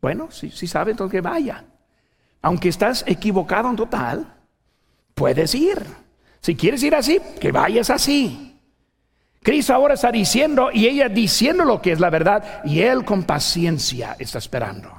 [0.00, 1.62] Bueno, si, si sabe, entonces que vaya.
[2.40, 4.34] Aunque estás equivocado en total,
[5.14, 5.78] puedes ir.
[6.40, 8.58] Si quieres ir así, que vayas así.
[9.42, 13.24] Cristo ahora está diciendo y ella diciendo lo que es la verdad y él con
[13.24, 14.90] paciencia está esperando,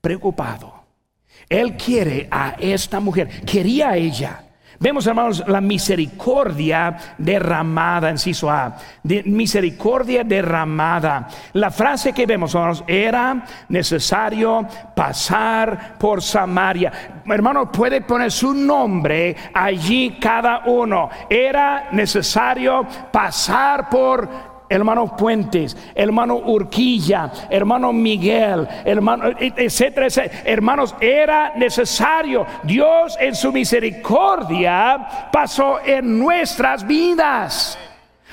[0.00, 0.84] preocupado.
[1.48, 4.44] Él quiere a esta mujer, quería a ella.
[4.84, 8.16] Vemos, hermanos, la misericordia derramada, en
[8.50, 11.26] A, de misericordia derramada.
[11.54, 17.22] La frase que vemos, hermanos, era necesario pasar por Samaria.
[17.24, 21.08] Hermano, puede poner su nombre allí cada uno.
[21.30, 30.42] Era necesario pasar por hermano Puentes, hermano Urquilla, hermano Miguel, hermano, etcétera, etcétera.
[30.44, 32.44] Hermanos, era necesario.
[32.64, 37.78] Dios en su misericordia pasó en nuestras vidas.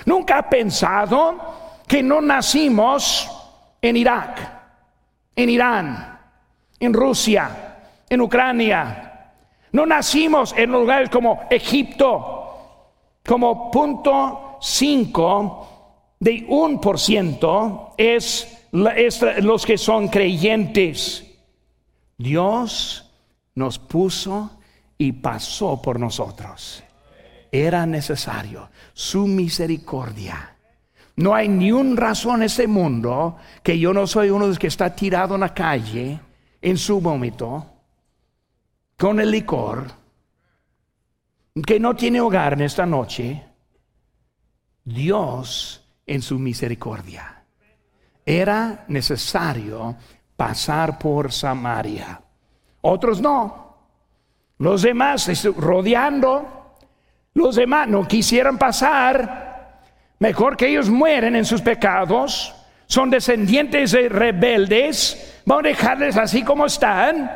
[0.05, 3.29] Nunca ha pensado que no nacimos
[3.79, 4.39] en Irak,
[5.35, 6.19] en Irán,
[6.79, 7.77] en Rusia,
[8.09, 9.29] en Ucrania.
[9.73, 15.70] No nacimos en lugares como Egipto, como punto cinco
[16.21, 21.25] de un por ciento es, los que son creyentes.
[22.15, 23.11] Dios
[23.55, 24.59] nos puso
[24.99, 26.83] y pasó por nosotros.
[27.51, 30.55] Era necesario su misericordia.
[31.15, 34.59] No hay ni una razón en este mundo que yo no soy uno de los
[34.59, 36.19] que está tirado en la calle
[36.61, 37.65] en su vómito
[38.95, 39.87] con el licor,
[41.65, 43.43] que no tiene hogar en esta noche.
[44.83, 47.43] Dios en su misericordia.
[48.25, 49.95] Era necesario
[50.35, 52.21] pasar por Samaria.
[52.81, 53.77] Otros no.
[54.57, 56.75] Los demás rodeando,
[57.33, 59.81] los demás no quisieran pasar.
[60.19, 62.53] Mejor que ellos mueren en sus pecados.
[62.85, 65.41] Son descendientes de rebeldes.
[65.45, 67.31] Vamos a dejarles así como están.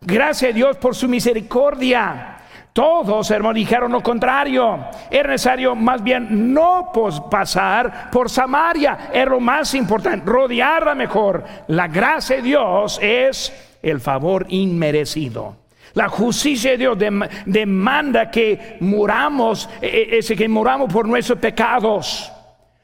[0.00, 2.35] Gracias a Dios por su misericordia.
[2.76, 4.84] Todos, hermanos, dijeron lo contrario.
[5.10, 6.92] Era necesario más bien no
[7.30, 9.08] pasar por Samaria.
[9.14, 11.42] Era lo más importante, rodearla mejor.
[11.68, 15.56] La gracia de Dios es el favor inmerecido.
[15.94, 16.98] La justicia de Dios
[17.46, 22.30] demanda que muramos, e, e, ese que muramos por nuestros pecados.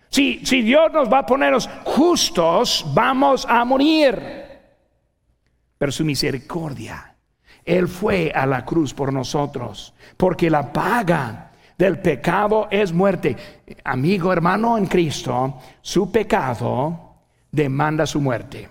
[0.09, 4.19] Si, si Dios nos va a ponernos justos, vamos a morir.
[5.77, 7.12] Pero su misericordia
[7.65, 13.37] él fue a la cruz por nosotros, porque la paga del pecado es muerte.
[13.85, 17.17] Amigo, hermano en Cristo, su pecado
[17.51, 18.69] demanda su muerte.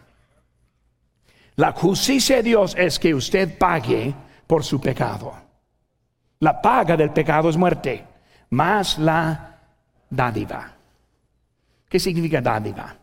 [1.55, 4.13] La justicia de Dios es que usted pague
[4.47, 5.33] por su pecado.
[6.39, 8.05] La paga del pecado es muerte,
[8.49, 9.59] más la
[10.09, 10.73] dádiva.
[11.87, 12.95] ¿Qué significa dádiva?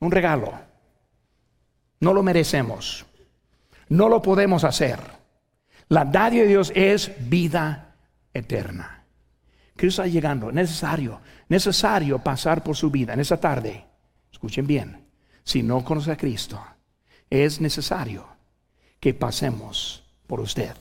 [0.00, 0.52] Un regalo.
[2.00, 3.06] No lo merecemos.
[3.92, 4.98] No lo podemos hacer.
[5.88, 7.94] La dádiva de Dios es vida
[8.32, 9.04] eterna.
[9.76, 10.50] Cristo está llegando.
[10.50, 11.20] Necesario,
[11.50, 13.84] necesario pasar por su vida en esa tarde.
[14.32, 15.06] Escuchen bien.
[15.44, 16.58] Si no conoce a Cristo,
[17.28, 18.26] es necesario
[18.98, 20.74] que pasemos por usted.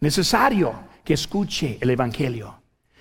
[0.00, 2.59] Necesario que escuche el Evangelio.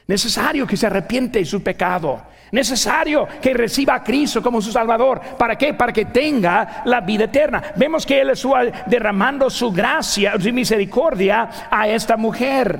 [0.10, 2.20] Necesario que se arrepiente de su pecado.
[2.52, 5.22] Necesario que reciba a Cristo como su Salvador.
[5.38, 5.76] ¿Para qué?
[5.76, 7.62] Para que tenga la vida eterna.
[7.76, 12.80] Vemos que Él está derramando su gracia, su misericordia a esta mujer.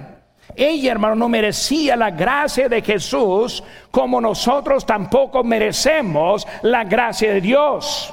[0.56, 7.42] Ella, hermano, no merecía la gracia de Jesús como nosotros tampoco merecemos la gracia de
[7.42, 8.12] Dios.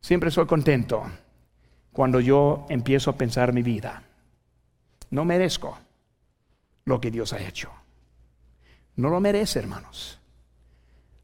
[0.00, 1.02] Siempre soy contento
[1.92, 4.04] cuando yo empiezo a pensar mi vida.
[5.10, 5.78] No merezco
[6.88, 7.70] lo que Dios ha hecho.
[8.96, 10.18] No lo merece, hermanos.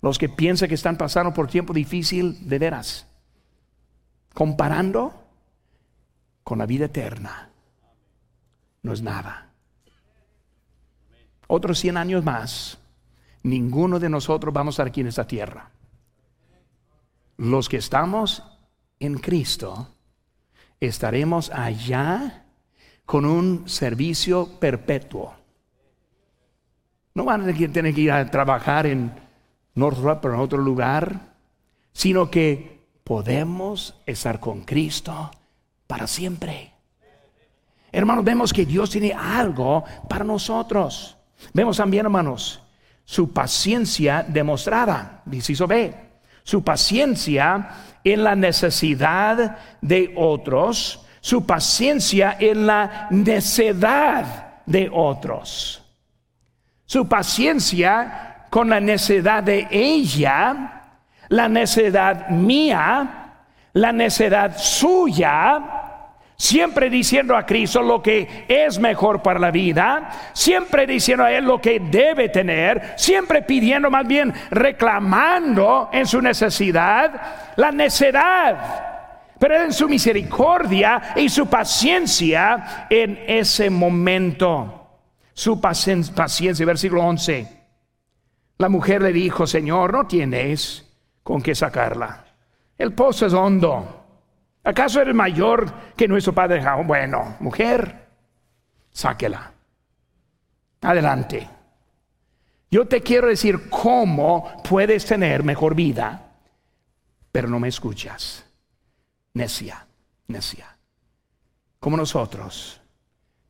[0.02, 3.06] Los que piensan que están pasando por tiempo difícil, de veras,
[4.34, 5.26] comparando
[6.44, 7.50] con la vida eterna,
[8.82, 9.50] no es nada.
[11.46, 12.78] Otros 100 años más,
[13.42, 15.70] ninguno de nosotros vamos a estar aquí en esta tierra.
[17.38, 18.42] Los que estamos
[19.00, 19.88] en Cristo,
[20.78, 22.44] estaremos allá
[23.06, 25.43] con un servicio perpetuo
[27.14, 29.12] no van a tener que ir a trabajar en
[29.76, 31.34] Northrop o en otro lugar,
[31.92, 35.30] sino que podemos estar con Cristo
[35.86, 36.72] para siempre.
[37.92, 41.16] Hermanos, vemos que Dios tiene algo para nosotros.
[41.52, 42.60] Vemos también, hermanos,
[43.04, 45.94] su paciencia demostrada, inciso B,
[46.42, 47.70] su paciencia
[48.02, 55.83] en la necesidad de otros, su paciencia en la necedad de otros
[56.94, 60.82] su paciencia con la necedad de ella,
[61.26, 63.32] la necedad mía,
[63.72, 65.60] la necedad suya,
[66.36, 71.46] siempre diciendo a Cristo lo que es mejor para la vida, siempre diciendo a Él
[71.46, 77.10] lo que debe tener, siempre pidiendo más bien, reclamando en su necesidad,
[77.56, 79.32] la necedad.
[79.36, 84.83] Pero en su misericordia y su paciencia en ese momento
[85.34, 87.64] su paciencia, versículo 11.
[88.58, 90.88] La mujer le dijo, Señor, no tienes
[91.22, 92.24] con qué sacarla.
[92.78, 94.00] El pozo es hondo.
[94.62, 98.06] ¿Acaso eres mayor que nuestro padre Bueno, mujer,
[98.90, 99.52] sáquela.
[100.80, 101.48] Adelante.
[102.70, 106.32] Yo te quiero decir cómo puedes tener mejor vida,
[107.30, 108.44] pero no me escuchas.
[109.34, 109.86] Necia,
[110.28, 110.76] necia.
[111.80, 112.80] Como nosotros,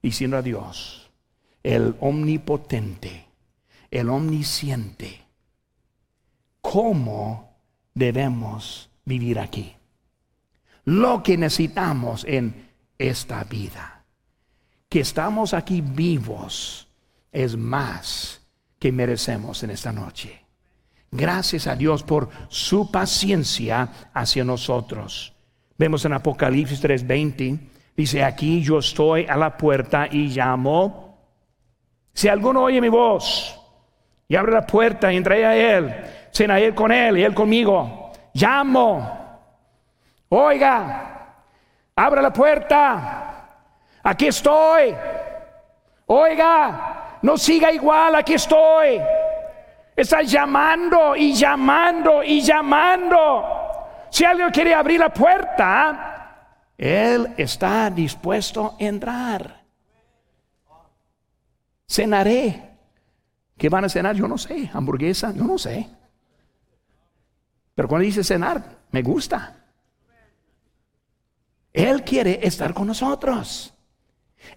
[0.03, 1.04] diciendo a Dios,
[1.65, 3.27] el omnipotente,
[3.91, 5.23] el omnisciente,
[6.61, 7.59] cómo
[7.95, 9.75] debemos vivir aquí.
[10.85, 14.05] Lo que necesitamos en esta vida.
[14.89, 16.87] Que estamos aquí vivos
[17.33, 18.41] es más
[18.79, 20.45] que merecemos en esta noche.
[21.11, 25.33] Gracias a Dios por su paciencia hacia nosotros.
[25.79, 27.59] Vemos en Apocalipsis 3:20,
[27.97, 31.04] dice, aquí yo estoy a la puerta y llamo.
[32.15, 33.61] Si alguno oye mi voz
[34.29, 35.95] y abre la puerta y entra a él,
[36.31, 39.31] cena él con él y él conmigo, llamo,
[40.29, 41.35] oiga,
[41.97, 43.49] abre la puerta,
[44.03, 44.95] aquí estoy,
[46.07, 49.01] oiga, no siga igual, aquí estoy.
[49.97, 53.45] Está llamando y llamando y llamando.
[54.11, 59.64] Si alguien quiere abrir la puerta, Él está dispuesto a entrar.
[61.95, 62.61] Cenaré.
[63.57, 64.17] ¿Qué van a cenar?
[64.17, 64.69] Yo no sé.
[64.73, 65.89] Hamburguesa, yo no sé.
[67.73, 69.65] Pero cuando dice cenar, me gusta.
[71.73, 73.73] Él quiere estar con nosotros.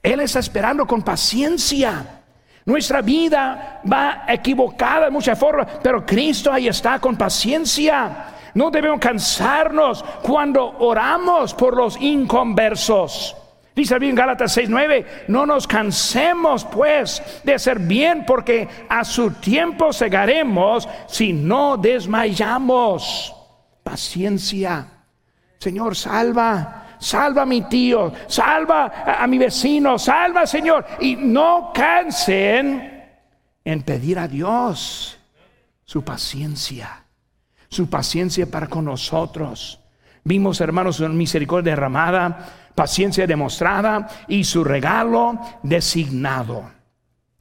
[0.01, 2.23] Él está esperando con paciencia.
[2.65, 8.33] Nuestra vida va equivocada en muchas formas, pero Cristo ahí está con paciencia.
[8.55, 13.35] No debemos cansarnos cuando oramos por los inconversos.
[13.77, 19.93] Dice bien Gálatas 6:9, no nos cansemos pues de hacer bien porque a su tiempo
[19.93, 23.35] segaremos si no desmayamos.
[23.83, 24.87] Paciencia.
[25.59, 30.83] Señor, salva salva a mi tío, salva a, mi vecino, salva Señor.
[30.99, 33.05] Y no cansen
[33.63, 35.19] en pedir a Dios
[35.85, 37.05] su paciencia,
[37.69, 39.79] su paciencia para con nosotros.
[40.23, 46.69] Vimos, hermanos, su misericordia derramada, paciencia demostrada y su regalo designado.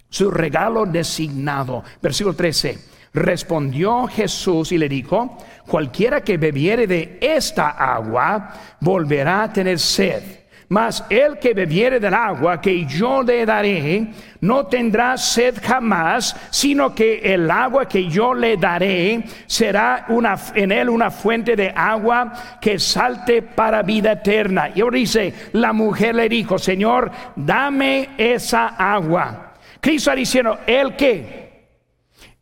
[0.09, 1.85] Su regalo designado.
[2.01, 2.79] Versículo 13.
[3.13, 10.23] Respondió Jesús y le dijo, cualquiera que bebiere de esta agua volverá a tener sed.
[10.69, 14.09] Mas el que bebiere del agua que yo le daré
[14.41, 20.73] no tendrá sed jamás, sino que el agua que yo le daré será una, en
[20.73, 24.71] él una fuente de agua que salte para vida eterna.
[24.75, 29.55] Y ahora dice, la mujer le dijo, Señor, dame esa agua.
[29.81, 31.47] Cristo está diciendo, el que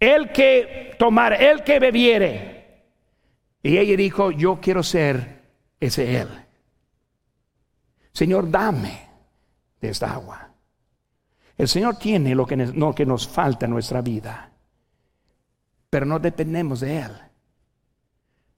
[0.00, 2.64] el que tomar, el que bebiere.
[3.62, 5.42] Y ella dijo, yo quiero ser
[5.80, 6.43] ese él.
[8.14, 9.08] Señor, dame
[9.80, 10.48] de esta agua.
[11.58, 12.56] El Señor tiene lo que,
[12.96, 14.50] que nos falta en nuestra vida,
[15.90, 17.12] pero no dependemos de Él.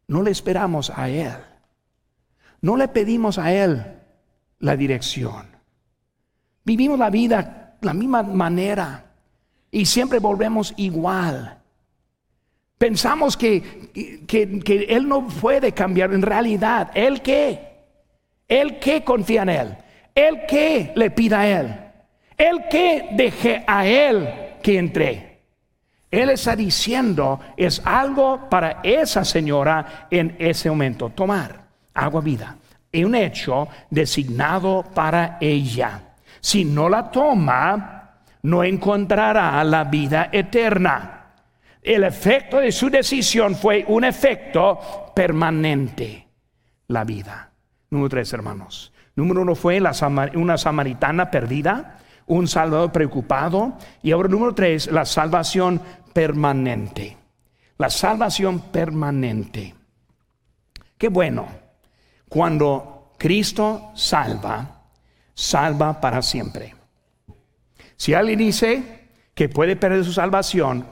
[0.09, 1.37] No le esperamos a Él.
[2.61, 3.99] No le pedimos a Él
[4.61, 5.47] la dirección.
[6.65, 9.13] Vivimos la vida la misma manera
[9.71, 11.63] y siempre volvemos igual.
[12.79, 16.91] Pensamos que, que, Él no puede cambiar en realidad.
[16.95, 17.66] ¿Él qué?
[18.49, 19.77] ¿Él qué confía en Él?
[20.15, 21.75] ¿Él qué le pida a Él?
[22.37, 24.29] ¿Él qué deje a Él
[24.63, 25.37] que entre?
[26.11, 31.11] Él está diciendo es algo para esa señora en ese momento.
[31.11, 32.57] Tomar agua vida.
[32.93, 36.01] Es un hecho designado para ella.
[36.41, 41.33] Si no la toma, no encontrará la vida eterna.
[41.83, 46.27] El efecto de su decisión fue un efecto permanente,
[46.89, 47.46] la vida.
[47.91, 48.93] Número tres, hermanos.
[49.15, 49.81] Número uno fue
[50.35, 53.79] una samaritana perdida, un salvador preocupado.
[54.03, 55.81] Y ahora número tres, la salvación
[56.13, 57.17] permanente.
[57.79, 59.75] La salvación permanente.
[60.99, 61.47] Qué bueno.
[62.29, 64.83] Cuando Cristo salva,
[65.35, 66.75] salva para siempre.
[67.97, 70.87] Si alguien dice que puede perder su salvación,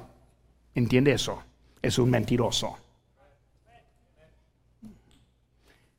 [0.75, 1.43] entiende eso,
[1.83, 2.79] es un mentiroso.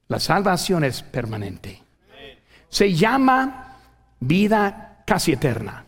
[0.08, 1.82] La salvación es permanente.
[2.70, 3.78] Se llama
[4.20, 5.86] vida casi eterna.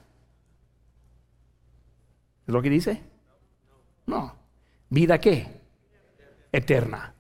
[2.47, 3.01] ¿Es lo que dice?
[4.05, 4.35] No.
[4.89, 5.47] ¿Vida qué?
[6.51, 7.13] Eterna.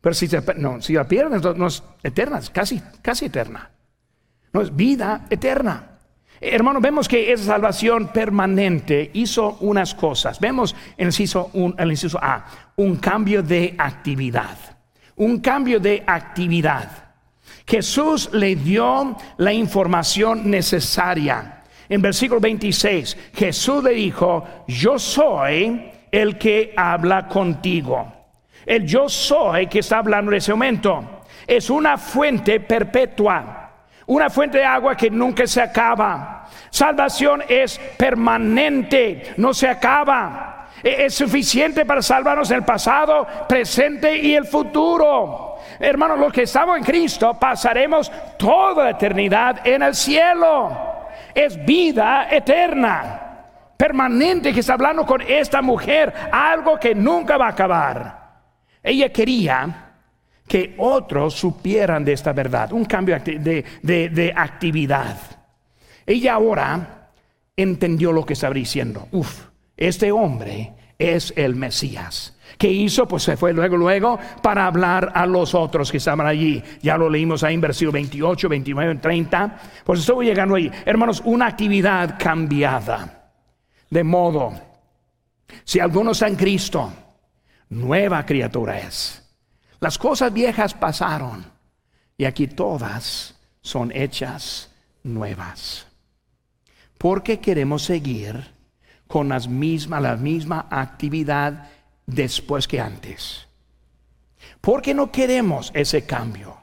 [0.00, 3.70] Pero si, no, si la pierden, no es eterna, es casi, casi eterna.
[4.52, 5.98] No es vida eterna.
[6.40, 10.40] Hermanos, vemos que esa salvación permanente hizo unas cosas.
[10.40, 12.46] Vemos inciso, el inciso A,
[12.76, 14.79] un cambio de actividad.
[15.20, 16.90] Un cambio de actividad.
[17.66, 21.62] Jesús le dio la información necesaria.
[21.88, 28.12] En versículo 26, Jesús le dijo, yo soy el que habla contigo.
[28.64, 31.22] El yo soy que está hablando en ese momento.
[31.46, 33.60] Es una fuente perpetua
[34.10, 36.44] una fuente de agua que nunca se acaba.
[36.68, 40.59] Salvación es permanente, no se acaba.
[40.82, 45.56] E-, es suficiente para salvarnos el pasado, presente y el futuro.
[45.78, 50.90] Hermanos, los que estamos en Cristo pasaremos toda la eternidad en el cielo.
[51.34, 53.44] Es vida eterna,
[53.76, 58.20] permanente que está hablando con esta mujer, algo que nunca va a acabar.
[58.82, 59.90] Ella quería
[60.50, 65.16] que otros supieran de esta verdad, un cambio de, actividad.
[66.04, 67.12] Ella ahora
[67.56, 69.06] entendió lo que estaba diciendo.
[69.12, 69.49] Uf,
[69.80, 72.36] este hombre es el Mesías.
[72.58, 73.08] ¿Qué hizo?
[73.08, 76.62] Pues se fue luego, luego para hablar a los otros que estaban allí.
[76.82, 79.60] Ya lo leímos ahí en versículo 28, 29, 30.
[79.82, 80.70] Pues estoy llegando ahí.
[80.84, 83.32] Hermanos, una actividad cambiada.
[83.88, 84.52] De modo,
[85.64, 86.92] si alguno está en Cristo,
[87.70, 89.16] nueva criatura es.
[89.80, 91.46] Las cosas viejas pasaron
[92.18, 94.70] Y aquí todas son hechas
[95.02, 95.86] nuevas.
[96.98, 98.59] Porque queremos seguir
[99.10, 101.68] con las mismas, la misma actividad
[102.06, 103.44] después que antes.
[104.60, 106.56] Porque no queremos ese cambio.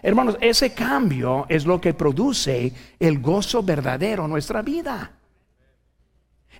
[0.00, 5.10] Hermanos, ese cambio es lo que produce el gozo verdadero en nuestra vida.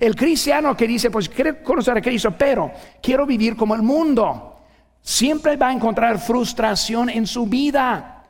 [0.00, 4.58] El cristiano que dice, pues quiero conocer a Cristo, pero quiero vivir como el mundo,
[5.00, 8.24] siempre va a encontrar frustración en su vida,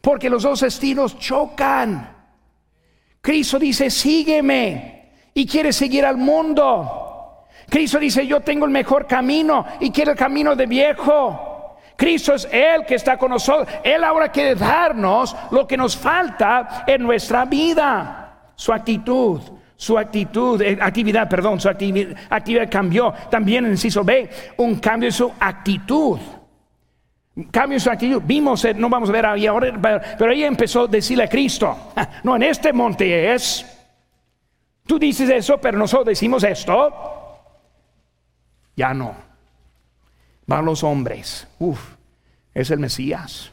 [0.00, 2.10] porque los dos estilos chocan.
[3.20, 4.95] Cristo dice, sígueme,
[5.36, 7.44] y quiere seguir al mundo.
[7.68, 11.76] Cristo dice, yo tengo el mejor camino y quiere el camino de viejo.
[11.94, 13.68] Cristo es el que está con nosotros.
[13.84, 19.42] Él ahora quiere darnos lo que nos falta en nuestra vida, su actitud,
[19.76, 23.12] su actitud, eh, actividad, perdón, su actividad, cambió.
[23.30, 26.18] También en inciso B, un cambio en su actitud.
[27.50, 28.22] Cambio en su actitud.
[28.24, 29.78] Vimos, eh, no vamos a ver ahí ahora,
[30.16, 31.92] pero ella empezó a decirle a Cristo,
[32.24, 33.75] no, en este monte es.
[34.86, 36.92] Tú dices eso, pero nosotros decimos esto.
[38.76, 39.14] Ya no.
[40.46, 41.48] Van los hombres.
[41.58, 41.80] Uf,
[42.54, 43.50] es el Mesías.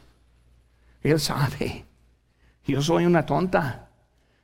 [1.02, 1.84] Él sabe.
[2.64, 3.88] Yo soy una tonta.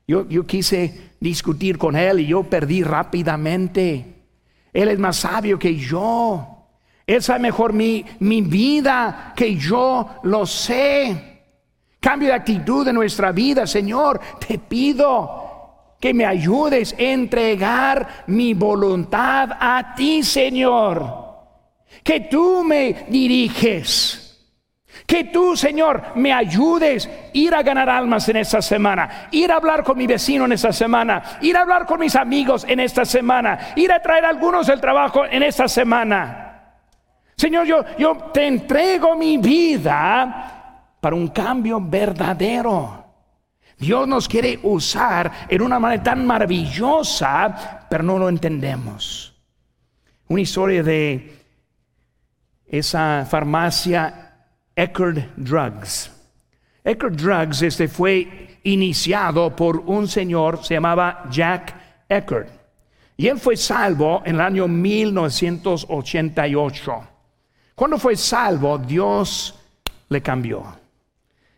[0.06, 4.24] Yo, quise discutir con él y yo perdí rápidamente.
[4.72, 6.66] Él es más sabio que yo.
[7.06, 11.44] Él sabe mejor mi, mi vida que yo lo sé.
[12.00, 14.20] Cambio de actitud en nuestra vida, Señor.
[14.44, 15.49] Te pido
[16.00, 21.28] que me ayudes a entregar mi voluntad a ti, Señor.
[22.02, 24.26] Que tú me diriges.
[25.06, 29.82] Que tú, Señor, me ayudes ir a ganar almas en esta semana, ir a hablar
[29.82, 33.72] con mi vecino en esta semana, ir a hablar con mis amigos en esta semana,
[33.76, 36.50] ir a traer algunos del trabajo en esta semana.
[37.36, 43.09] Señor, yo, yo te entrego mi vida para un cambio verdadero.
[43.80, 49.34] Dios nos quiere usar en una manera tan maravillosa, pero no lo entendemos.
[50.28, 51.38] Una historia de
[52.66, 54.34] esa farmacia
[54.76, 56.12] Eckerd Drugs.
[56.84, 61.74] Eckerd Drugs este fue iniciado por un señor, se llamaba Jack
[62.06, 62.48] Eckerd.
[63.16, 67.08] Y él fue salvo en el año 1988.
[67.74, 69.58] Cuando fue salvo, Dios
[70.10, 70.64] le cambió.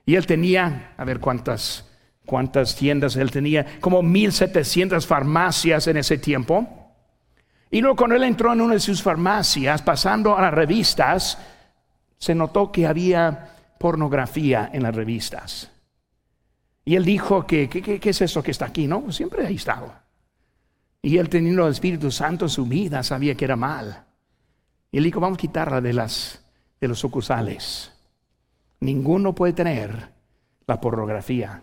[0.07, 1.92] Y él tenía, a ver cuántas,
[2.27, 6.67] cuántas tiendas él tenía, como 1700 farmacias en ese tiempo.
[7.71, 11.39] Y luego cuando él entró en una de sus farmacias, pasando a las revistas,
[12.19, 13.49] se notó que había
[13.79, 15.71] pornografía en las revistas.
[16.85, 18.87] Y él dijo que, ¿qué, es eso que está aquí?
[18.87, 19.93] No, siempre ha estado.
[21.01, 24.05] Y él teniendo el Espíritu Santo en su vida sabía que era mal.
[24.91, 26.45] Y él dijo, vamos a quitarla de, las,
[26.81, 27.93] de los sucursales.
[28.81, 30.11] Ninguno puede tener
[30.67, 31.63] la pornografía.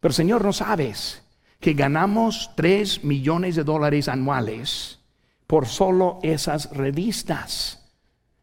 [0.00, 1.22] Pero Señor, no sabes
[1.60, 5.00] que ganamos 3 millones de dólares anuales
[5.46, 7.82] por solo esas revistas.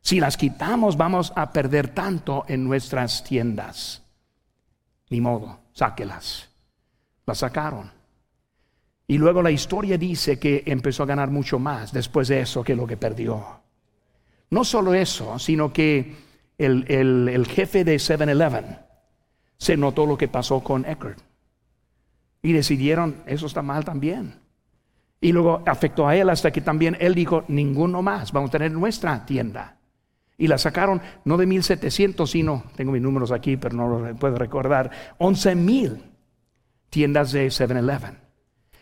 [0.02, 4.04] Si las quitamos vamos a perder tanto en nuestras tiendas.
[5.10, 6.50] Ni modo, sáquelas.
[7.26, 7.92] Las sacaron.
[9.08, 12.76] Y luego la historia dice que empezó a ganar mucho más después de eso que
[12.76, 13.62] lo que perdió.
[14.50, 16.16] No solo eso, sino que
[16.58, 18.80] el, jefe de 7-Eleven
[19.58, 21.20] se notó lo que pasó con Eckert.
[22.44, 24.36] Y decidieron, eso está mal también.
[25.20, 28.72] Y luego afectó a él hasta que también él dijo, ninguno más, vamos a tener
[28.72, 29.78] nuestra tienda.
[30.38, 34.36] Y la sacaron no de 1700, sino, tengo mis números aquí, pero no lo puedo
[34.36, 36.04] recordar, 11 mil
[36.90, 38.18] tiendas de 7-Eleven,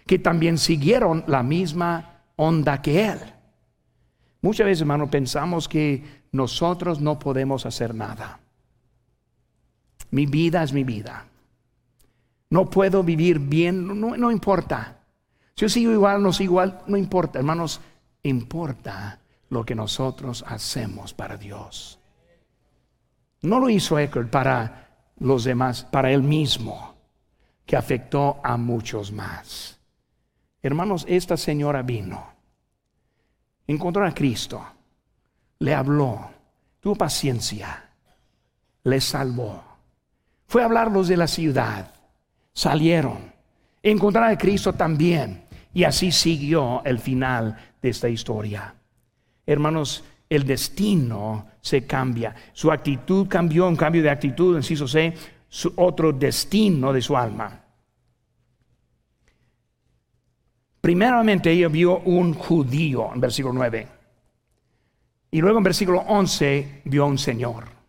[0.08, 3.20] que también siguieron la misma onda que él.
[4.42, 8.40] Muchas veces, hermano, pensamos que nosotros no podemos hacer nada.
[10.10, 11.26] Mi vida es mi vida.
[12.52, 15.00] No puedo vivir bien, no, importa.
[15.56, 17.80] Si yo sigo igual, no sigo igual, no importa, hermanos,
[18.24, 21.98] importa lo que nosotros hacemos para Dios.
[23.42, 24.90] No lo hizo Eckert para
[25.20, 26.94] los demás, para él mismo,
[27.66, 29.80] que afectó a muchos más.
[30.62, 32.34] Hermanos, esta señora vino,
[33.66, 34.62] encontró a Cristo,
[35.60, 36.30] le habló,
[36.82, 37.92] tuvo paciencia,
[38.84, 39.64] le salvó.
[40.48, 42.01] Fue a hablarlos de la ciudad,
[42.54, 43.34] salieron,
[43.82, 48.76] encontraron a Cristo también, y así siguió el final de esta historia.
[49.46, 52.36] Hermanos, el destino se cambia.
[52.54, 55.14] Su actitud cambió, un cambio de actitud, inciso C,
[55.48, 57.62] su otro destino de su alma.
[60.80, 63.88] Primeramente ella vio un judío en versículo 9.
[65.32, 67.81] Y luego en versículo 11 vio un Señor.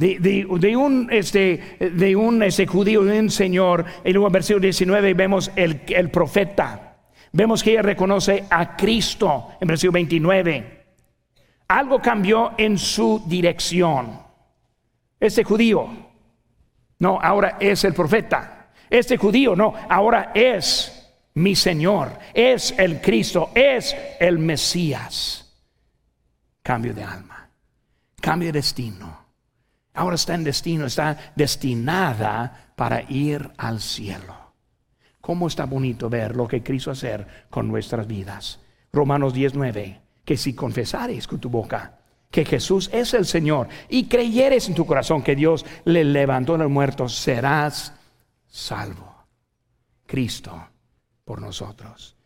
[0.00, 3.84] De, un, este, de un este, judío, de un señor.
[4.04, 6.96] Y luego en versículo 19 vemos el, el profeta.
[7.32, 10.80] Vemos que ella reconoce a Cristo en versículo 29.
[11.68, 14.20] Algo cambió en su dirección.
[15.20, 15.86] Este judío,
[16.98, 18.70] no, ahora es el profeta.
[18.88, 20.96] Este judío, no, ahora es
[21.34, 25.46] mi Señor, es el Cristo, es el Mesías.
[26.62, 27.50] Cambio de alma,
[28.20, 29.29] cambio de destino.
[29.94, 34.54] Ahora está en destino, está destinada para ir al cielo.
[35.20, 38.60] ¿Cómo está bonito ver lo que quiso hacer con nuestras vidas?
[38.92, 41.98] Romanos 19, que si confesares con tu boca
[42.30, 46.60] que Jesús es el Señor y creyeres en tu corazón que Dios le levantó de
[46.60, 47.92] los muertos, serás
[48.46, 49.26] salvo.
[50.06, 50.68] Cristo
[51.24, 52.16] por nosotros.